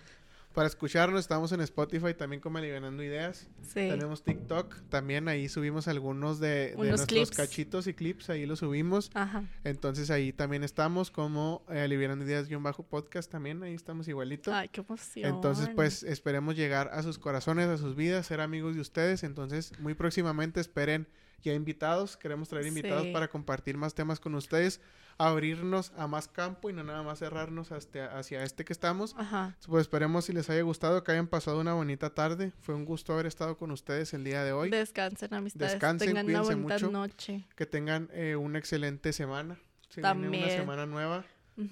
[0.52, 3.48] Para escucharnos, estamos en Spotify también como alivianando ideas.
[3.62, 3.74] Sí.
[3.74, 7.30] Tenemos TikTok, también ahí subimos algunos de, nuestros clips.
[7.30, 9.10] cachitos y clips, ahí los subimos.
[9.14, 9.44] Ajá.
[9.64, 14.52] Entonces ahí también estamos como eh, Alivianando Ideas guion bajo podcast también, ahí estamos igualito.
[14.54, 15.34] Ay, qué emoción.
[15.34, 19.22] Entonces pues esperemos llegar a sus corazones, a sus vidas, ser amigos de ustedes.
[19.22, 21.08] Entonces muy próximamente esperen
[21.42, 23.12] ya invitados, queremos traer invitados Sí.
[23.12, 24.80] para compartir más temas con ustedes,
[25.18, 29.14] abrirnos a más campo y no nada más cerrarnos hasta, hacia este que estamos.
[29.18, 29.56] Ajá.
[29.66, 32.52] Pues esperemos si les haya gustado, que hayan pasado una bonita tarde.
[32.60, 34.70] Fue un gusto haber estado con ustedes el día de hoy.
[34.70, 35.72] Descansen, amistades.
[35.72, 36.90] Descansen, Tengan una bonita mucho.
[36.90, 37.46] noche.
[37.56, 39.58] Que tengan eh, una excelente semana.
[39.88, 40.50] Se viene una También.
[40.50, 41.24] semana nueva.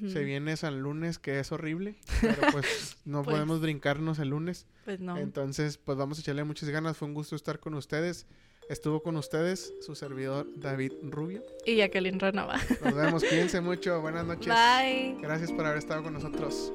[0.09, 1.97] Se viene San Lunes, que es horrible.
[2.21, 3.35] Pero pues no Pues.
[3.35, 4.67] podemos brincarnos el lunes.
[4.85, 5.17] Pues no.
[5.17, 6.99] Entonces, pues vamos a echarle muchas ganas.
[6.99, 8.27] Fue un gusto estar con ustedes.
[8.71, 11.43] Estuvo con ustedes su servidor David Rubio.
[11.67, 12.57] Y Jacqueline Renova.
[12.85, 13.25] Nos vemos.
[13.25, 14.01] Cuídense mucho.
[14.01, 14.47] Buenas noches.
[14.47, 15.17] Bye.
[15.21, 16.73] Gracias por haber estado con nosotros.